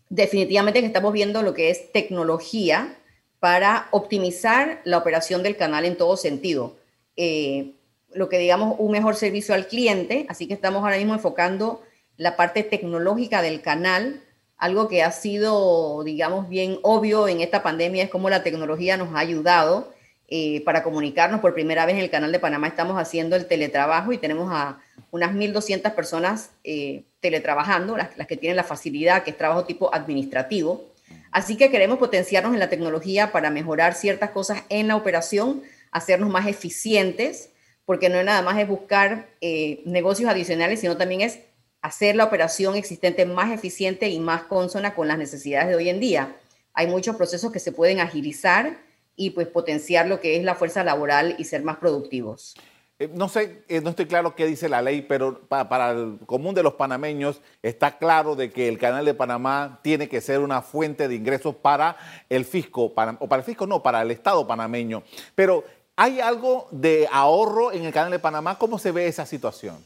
definitivamente 0.10 0.86
estamos 0.86 1.14
viendo 1.14 1.42
lo 1.42 1.54
que 1.54 1.70
es 1.70 1.92
tecnología 1.94 2.98
para 3.40 3.88
optimizar 3.92 4.82
la 4.84 4.98
operación 4.98 5.42
del 5.42 5.58
canal 5.58 5.86
en 5.86 5.98
todo 5.98 6.18
sentido. 6.18 6.76
Eh, 7.16 7.72
lo 8.14 8.28
que 8.28 8.38
digamos 8.38 8.76
un 8.78 8.92
mejor 8.92 9.16
servicio 9.16 9.56
al 9.56 9.68
cliente, 9.68 10.26
así 10.30 10.48
que 10.48 10.54
estamos 10.54 10.84
ahora 10.84 10.98
mismo 10.98 11.14
enfocando 11.14 11.82
la 12.18 12.36
parte 12.36 12.64
tecnológica 12.64 13.42
del 13.42 13.62
canal. 13.62 14.22
Algo 14.58 14.90
que 14.90 15.02
ha 15.02 15.12
sido, 15.12 16.04
digamos, 16.04 16.50
bien 16.50 16.78
obvio 16.84 17.28
en 17.28 17.42
esta 17.42 17.64
pandemia 17.64 18.04
es 18.04 18.10
cómo 18.10 18.30
la 18.30 18.44
tecnología 18.44 18.98
nos 18.98 19.16
ha 19.16 19.20
ayudado 19.20 19.94
eh, 20.34 20.62
para 20.64 20.82
comunicarnos. 20.82 21.42
Por 21.42 21.54
primera 21.54 21.86
vez 21.86 21.96
en 21.96 22.02
el 22.02 22.10
canal 22.10 22.32
de 22.32 22.40
Panamá 22.40 22.68
estamos 22.68 22.98
haciendo 22.98 23.36
el 23.36 23.48
teletrabajo 23.48 24.14
y 24.14 24.18
tenemos 24.18 24.50
a 24.50 24.80
unas 25.12 25.34
1.200 25.34 25.94
personas 25.94 26.52
eh, 26.64 27.04
teletrabajando, 27.20 27.98
las, 27.98 28.12
que 28.28 28.38
tienen 28.38 28.56
la 28.56 28.64
facilidad, 28.64 29.24
que 29.24 29.32
es 29.32 29.38
trabajo 29.38 29.66
tipo 29.66 29.94
administrativo. 29.94 30.86
Así 31.34 31.58
que 31.58 31.70
queremos 31.70 31.98
potenciarnos 31.98 32.54
en 32.54 32.60
la 32.60 32.70
tecnología 32.70 33.34
para 33.34 33.50
mejorar 33.50 33.94
ciertas 33.94 34.30
cosas 34.30 34.64
en 34.70 34.88
la 34.88 34.96
operación, 34.96 35.64
hacernos 35.92 36.30
más 36.30 36.48
eficientes, 36.48 37.50
porque 37.84 38.08
no 38.08 38.18
es 38.18 38.24
nada 38.24 38.42
más 38.42 38.58
es 38.58 38.70
buscar 38.70 39.28
eh, 39.42 39.82
negocios 39.84 40.30
adicionales, 40.30 40.80
sino 40.80 40.96
también 40.96 41.20
es 41.20 41.40
hacer 41.82 42.16
la 42.16 42.24
operación 42.24 42.76
existente 42.76 43.26
más 43.26 43.52
eficiente 43.52 44.08
y 44.08 44.22
más 44.22 44.44
consona 44.44 44.96
con 44.96 45.10
las 45.10 45.18
necesidades 45.18 45.68
de 45.68 45.76
hoy 45.76 45.90
en 45.90 46.00
día. 46.00 46.38
Hay 46.74 46.88
muchos 46.88 47.18
procesos 47.18 47.52
que 47.52 47.60
se 47.60 47.74
pueden 47.74 48.00
agilizar 48.00 48.78
y 49.16 49.32
pues 49.32 49.48
potenciar 49.48 50.08
lo 50.08 50.20
que 50.20 50.38
es 50.38 50.44
la 50.44 50.56
fuerza 50.56 50.84
laboral 50.84 51.36
y 51.38 51.46
ser 51.46 51.64
más 51.64 51.78
productivos. 51.78 52.56
Eh, 53.02 53.10
no 53.14 53.30
sé, 53.30 53.64
eh, 53.68 53.82
no 53.82 53.90
estoy 53.90 54.06
claro 54.06 54.36
qué 54.36 54.46
dice 54.46 54.70
la 54.70 54.82
ley, 54.82 55.02
pero 55.02 55.42
para, 55.48 55.90
el 55.90 56.20
común 56.28 56.54
de 56.54 56.62
los 56.62 56.76
panameños 56.76 57.42
está 57.64 57.98
claro 57.98 58.36
de 58.36 58.52
que 58.52 58.68
el 58.68 58.78
canal 58.78 59.06
de 59.06 59.16
Panamá 59.16 59.80
tiene 59.82 60.08
que 60.08 60.22
ser 60.22 60.40
una 60.40 60.62
fuente 60.62 61.08
de 61.08 61.16
ingresos 61.16 61.56
para 61.56 61.98
el 62.30 62.46
fisco, 62.46 62.84
o 62.84 62.94
para 62.94 63.18
el 63.38 63.44
fisco 63.44 63.66
no, 63.66 63.82
para 63.82 64.04
el 64.04 64.12
Estado 64.12 64.46
panameño. 64.46 65.02
Pero 65.34 65.64
¿hay 65.96 66.20
algo 66.20 66.68
de 66.70 67.08
ahorro 67.12 67.72
en 67.72 67.86
el 67.86 67.92
canal 67.92 68.12
de 68.12 68.20
Panamá? 68.20 68.60
¿Cómo 68.60 68.78
se 68.78 68.92
ve 68.92 69.08
esa 69.08 69.26
situación? 69.26 69.84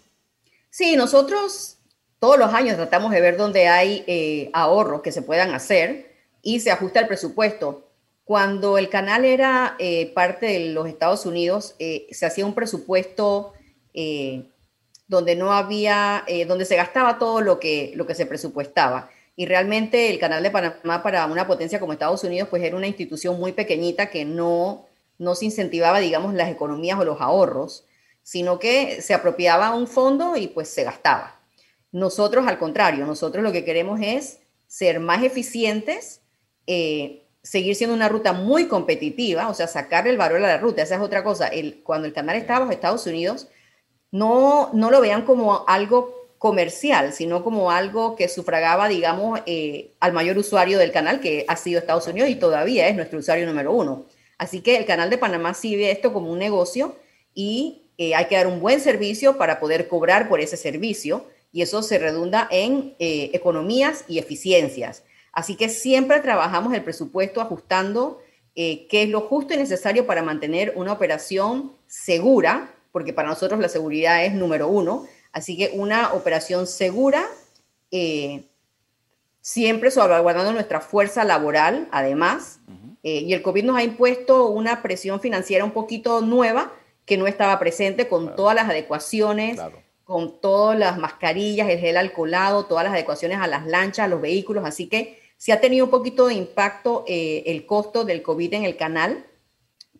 Sí, 0.69 0.97
nosotros 0.97 1.77
todos 2.19 2.37
los 2.37 2.53
años 2.53 2.75
tratamos 2.75 3.11
de 3.11 3.21
ver 3.21 3.37
dónde 3.37 3.69
hay 3.69 4.03
eh, 4.07 4.49
ahorros 4.51 5.01
que 5.01 5.13
se 5.13 5.21
puedan 5.21 5.53
hacer 5.53 6.13
y 6.41 6.59
se 6.59 6.69
ajusta 6.69 6.99
el 6.99 7.07
presupuesto. 7.07 7.84
Cuando 8.25 8.79
el 8.79 8.89
canal 8.89 9.23
era 9.23 9.75
eh, 9.77 10.11
parte 10.13 10.47
de 10.47 10.59
los 10.71 10.87
Estados 10.87 11.27
Unidos, 11.27 11.75
eh, 11.77 12.07
se 12.09 12.25
hacía 12.25 12.45
un 12.45 12.55
presupuesto 12.55 13.53
eh, 13.93 14.49
donde 15.07 15.35
no 15.35 15.53
había, 15.53 16.25
donde 16.47 16.65
se 16.65 16.75
gastaba 16.75 17.19
todo 17.19 17.39
lo 17.39 17.59
que, 17.59 17.93
lo 17.95 18.07
que 18.07 18.15
se 18.15 18.25
presupuestaba. 18.25 19.11
Y 19.35 19.45
realmente 19.45 20.09
el 20.09 20.17
canal 20.17 20.41
de 20.41 20.49
Panamá 20.49 21.03
para 21.03 21.27
una 21.27 21.45
potencia 21.45 21.79
como 21.79 21.93
Estados 21.93 22.23
Unidos, 22.23 22.49
pues 22.49 22.63
era 22.63 22.75
una 22.75 22.87
institución 22.87 23.39
muy 23.39 23.51
pequeñita 23.51 24.09
que 24.09 24.25
no, 24.25 24.87
no 25.19 25.35
se 25.35 25.45
incentivaba, 25.45 25.99
digamos, 25.99 26.33
las 26.33 26.49
economías 26.49 26.99
o 26.99 27.05
los 27.05 27.21
ahorros, 27.21 27.85
sino 28.23 28.57
que 28.57 29.03
se 29.03 29.13
apropiaba 29.13 29.75
un 29.75 29.85
fondo 29.85 30.35
y 30.35 30.47
pues 30.47 30.69
se 30.69 30.83
gastaba. 30.83 31.39
Nosotros, 31.91 32.47
al 32.47 32.57
contrario, 32.57 33.05
nosotros 33.05 33.43
lo 33.43 33.51
que 33.51 33.63
queremos 33.63 33.99
es 34.01 34.39
ser 34.65 34.99
más 34.99 35.23
eficientes, 35.23 36.21
seguir 37.45 37.75
siendo 37.75 37.95
una 37.95 38.09
ruta 38.09 38.33
muy 38.33 38.67
competitiva, 38.67 39.49
o 39.49 39.53
sea, 39.53 39.67
sacar 39.67 40.07
el 40.07 40.17
valor 40.17 40.43
a 40.43 40.47
la 40.47 40.57
ruta, 40.57 40.81
esa 40.81 40.95
es 40.95 41.01
otra 41.01 41.23
cosa. 41.23 41.47
El, 41.47 41.83
cuando 41.83 42.07
el 42.07 42.13
canal 42.13 42.35
estaba 42.35 42.61
bajo 42.61 42.71
Estados 42.71 43.05
Unidos, 43.05 43.49
no, 44.11 44.71
no 44.73 44.89
lo 44.89 44.99
vean 44.99 45.25
como 45.25 45.63
algo 45.67 46.25
comercial, 46.39 47.13
sino 47.13 47.43
como 47.43 47.69
algo 47.69 48.15
que 48.15 48.29
sufragaba, 48.29 48.87
digamos, 48.87 49.41
eh, 49.45 49.91
al 49.99 50.11
mayor 50.11 50.39
usuario 50.39 50.79
del 50.79 50.91
canal, 50.91 51.19
que 51.19 51.45
ha 51.47 51.55
sido 51.55 51.79
Estados 51.79 52.07
Unidos 52.07 52.29
y 52.31 52.35
todavía 52.35 52.87
es 52.87 52.95
nuestro 52.95 53.19
usuario 53.19 53.45
número 53.45 53.71
uno. 53.73 54.05
Así 54.39 54.61
que 54.61 54.77
el 54.77 54.85
canal 54.85 55.11
de 55.11 55.19
Panamá 55.19 55.53
sí 55.53 55.75
ve 55.75 55.91
esto 55.91 56.11
como 56.13 56.31
un 56.31 56.39
negocio 56.39 56.95
y 57.35 57.83
eh, 57.99 58.15
hay 58.15 58.25
que 58.25 58.35
dar 58.35 58.47
un 58.47 58.59
buen 58.59 58.81
servicio 58.81 59.37
para 59.37 59.59
poder 59.59 59.87
cobrar 59.87 60.27
por 60.27 60.39
ese 60.39 60.57
servicio 60.57 61.27
y 61.51 61.61
eso 61.61 61.83
se 61.83 61.99
redunda 61.99 62.47
en 62.49 62.95
eh, 62.97 63.29
economías 63.33 64.03
y 64.07 64.17
eficiencias. 64.17 65.03
Así 65.35 65.55
que 65.55 65.67
siempre 65.67 66.21
trabajamos 66.21 66.73
el 66.73 66.81
presupuesto 66.81 67.41
ajustando 67.41 68.21
eh, 68.55 68.87
qué 68.87 69.03
es 69.03 69.09
lo 69.09 69.19
justo 69.19 69.53
y 69.53 69.57
necesario 69.57 70.07
para 70.07 70.23
mantener 70.23 70.71
una 70.77 70.93
operación 70.93 71.73
segura, 71.87 72.73
porque 72.93 73.11
para 73.11 73.27
nosotros 73.27 73.59
la 73.59 73.67
seguridad 73.67 74.23
es 74.23 74.33
número 74.33 74.69
uno. 74.69 75.05
Así 75.33 75.57
que 75.57 75.71
una 75.73 76.13
operación 76.13 76.65
segura, 76.65 77.27
eh, 77.91 78.45
siempre 79.41 79.91
salvaguardando 79.91 80.53
nuestra 80.53 80.79
fuerza 80.79 81.25
laboral, 81.25 81.89
además. 81.91 82.59
Eh, 83.03 83.19
y 83.19 83.33
el 83.33 83.41
COVID 83.41 83.65
nos 83.65 83.75
ha 83.75 83.83
impuesto 83.83 84.47
una 84.47 84.81
presión 84.81 85.19
financiera 85.19 85.65
un 85.65 85.71
poquito 85.71 86.21
nueva 86.21 86.71
que 87.05 87.17
no 87.17 87.27
estaba 87.27 87.59
presente 87.59 88.07
con 88.07 88.37
todas 88.37 88.55
las 88.55 88.69
adecuaciones. 88.69 89.59
con 90.05 90.39
todas 90.39 90.77
las 90.77 90.99
mascarillas, 90.99 91.67
el 91.67 91.79
gel 91.79 91.97
alcoholado, 91.97 92.65
todas 92.65 92.83
las 92.83 92.93
adecuaciones 92.93 93.39
a 93.39 93.47
las 93.47 93.65
lanchas, 93.65 94.05
a 94.05 94.07
los 94.07 94.21
vehículos. 94.21 94.63
Así 94.63 94.85
que 94.85 95.24
se 95.37 95.51
ha 95.51 95.61
tenido 95.61 95.85
un 95.85 95.91
poquito 95.91 96.27
de 96.27 96.35
impacto 96.35 97.03
eh, 97.07 97.43
el 97.47 97.65
costo 97.65 98.05
del 98.05 98.21
COVID 98.21 98.53
en 98.53 98.63
el 98.63 98.77
canal. 98.77 99.25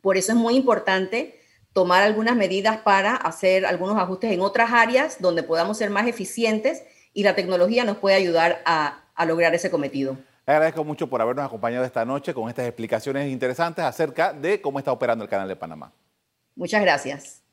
Por 0.02 0.18
eso 0.18 0.32
es 0.32 0.38
muy 0.38 0.56
importante 0.56 1.40
tomar 1.74 2.04
algunas 2.04 2.36
medidas 2.36 2.78
para 2.78 3.16
hacer 3.16 3.66
algunos 3.66 3.98
ajustes 3.98 4.32
en 4.32 4.42
otras 4.42 4.72
áreas 4.72 5.18
donde 5.20 5.44
podamos 5.44 5.78
ser 5.78 5.90
más 5.90 6.08
eficientes 6.08 6.84
y 7.14 7.24
la 7.24 7.36
tecnología 7.36 7.84
nos 7.84 7.98
puede 7.98 8.16
ayudar 8.16 8.62
a, 8.66 9.04
a 9.14 9.26
lograr 9.26 9.54
ese 9.56 9.70
cometido. 9.70 10.18
Le 10.48 10.54
agradezco 10.54 10.84
mucho 10.84 11.08
por 11.08 11.22
habernos 11.22 11.46
acompañado 11.46 11.84
esta 11.86 12.06
noche 12.06 12.34
con 12.34 12.50
estas 12.50 12.68
explicaciones 12.68 13.32
interesantes 13.32 13.84
acerca 13.84 14.32
de 14.32 14.62
cómo 14.62 14.80
está 14.80 14.92
operando 14.92 15.24
el 15.24 15.30
Canal 15.30 15.48
de 15.48 15.56
Panamá. 15.56 15.92
Muchas 16.56 16.82
gracias. 16.82 17.45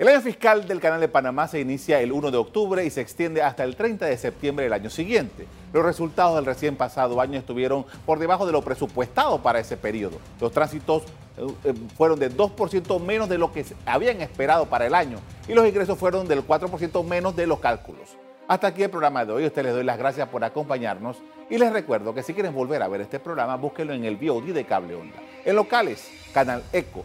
El 0.00 0.08
año 0.08 0.22
fiscal 0.22 0.66
del 0.66 0.80
Canal 0.80 0.98
de 0.98 1.08
Panamá 1.08 1.46
se 1.46 1.60
inicia 1.60 2.00
el 2.00 2.10
1 2.10 2.30
de 2.30 2.38
octubre 2.38 2.82
y 2.82 2.88
se 2.88 3.02
extiende 3.02 3.42
hasta 3.42 3.64
el 3.64 3.76
30 3.76 4.06
de 4.06 4.16
septiembre 4.16 4.64
del 4.64 4.72
año 4.72 4.88
siguiente. 4.88 5.46
Los 5.74 5.84
resultados 5.84 6.36
del 6.36 6.46
recién 6.46 6.74
pasado 6.74 7.20
año 7.20 7.38
estuvieron 7.38 7.84
por 8.06 8.18
debajo 8.18 8.46
de 8.46 8.52
lo 8.52 8.62
presupuestado 8.62 9.42
para 9.42 9.60
ese 9.60 9.76
periodo. 9.76 10.16
Los 10.40 10.52
tránsitos 10.52 11.02
eh, 11.36 11.46
eh, 11.64 11.74
fueron 11.98 12.18
de 12.18 12.34
2% 12.34 12.98
menos 12.98 13.28
de 13.28 13.36
lo 13.36 13.52
que 13.52 13.62
habían 13.84 14.22
esperado 14.22 14.64
para 14.64 14.86
el 14.86 14.94
año 14.94 15.18
y 15.46 15.52
los 15.52 15.68
ingresos 15.68 15.98
fueron 15.98 16.26
del 16.26 16.46
4% 16.46 17.04
menos 17.04 17.36
de 17.36 17.46
los 17.46 17.60
cálculos. 17.60 18.16
Hasta 18.48 18.68
aquí 18.68 18.82
el 18.82 18.88
programa 18.88 19.26
de 19.26 19.32
hoy. 19.32 19.44
Usted 19.44 19.64
les 19.64 19.74
doy 19.74 19.84
las 19.84 19.98
gracias 19.98 20.26
por 20.30 20.42
acompañarnos 20.42 21.18
y 21.50 21.58
les 21.58 21.70
recuerdo 21.70 22.14
que 22.14 22.22
si 22.22 22.32
quieren 22.32 22.54
volver 22.54 22.82
a 22.82 22.88
ver 22.88 23.02
este 23.02 23.20
programa, 23.20 23.56
búsquenlo 23.56 23.92
en 23.92 24.06
el 24.06 24.16
VOD 24.16 24.54
de 24.54 24.64
Cable 24.64 24.94
Onda. 24.94 25.18
En 25.44 25.56
locales, 25.56 26.10
Canal 26.32 26.62
Eco. 26.72 27.04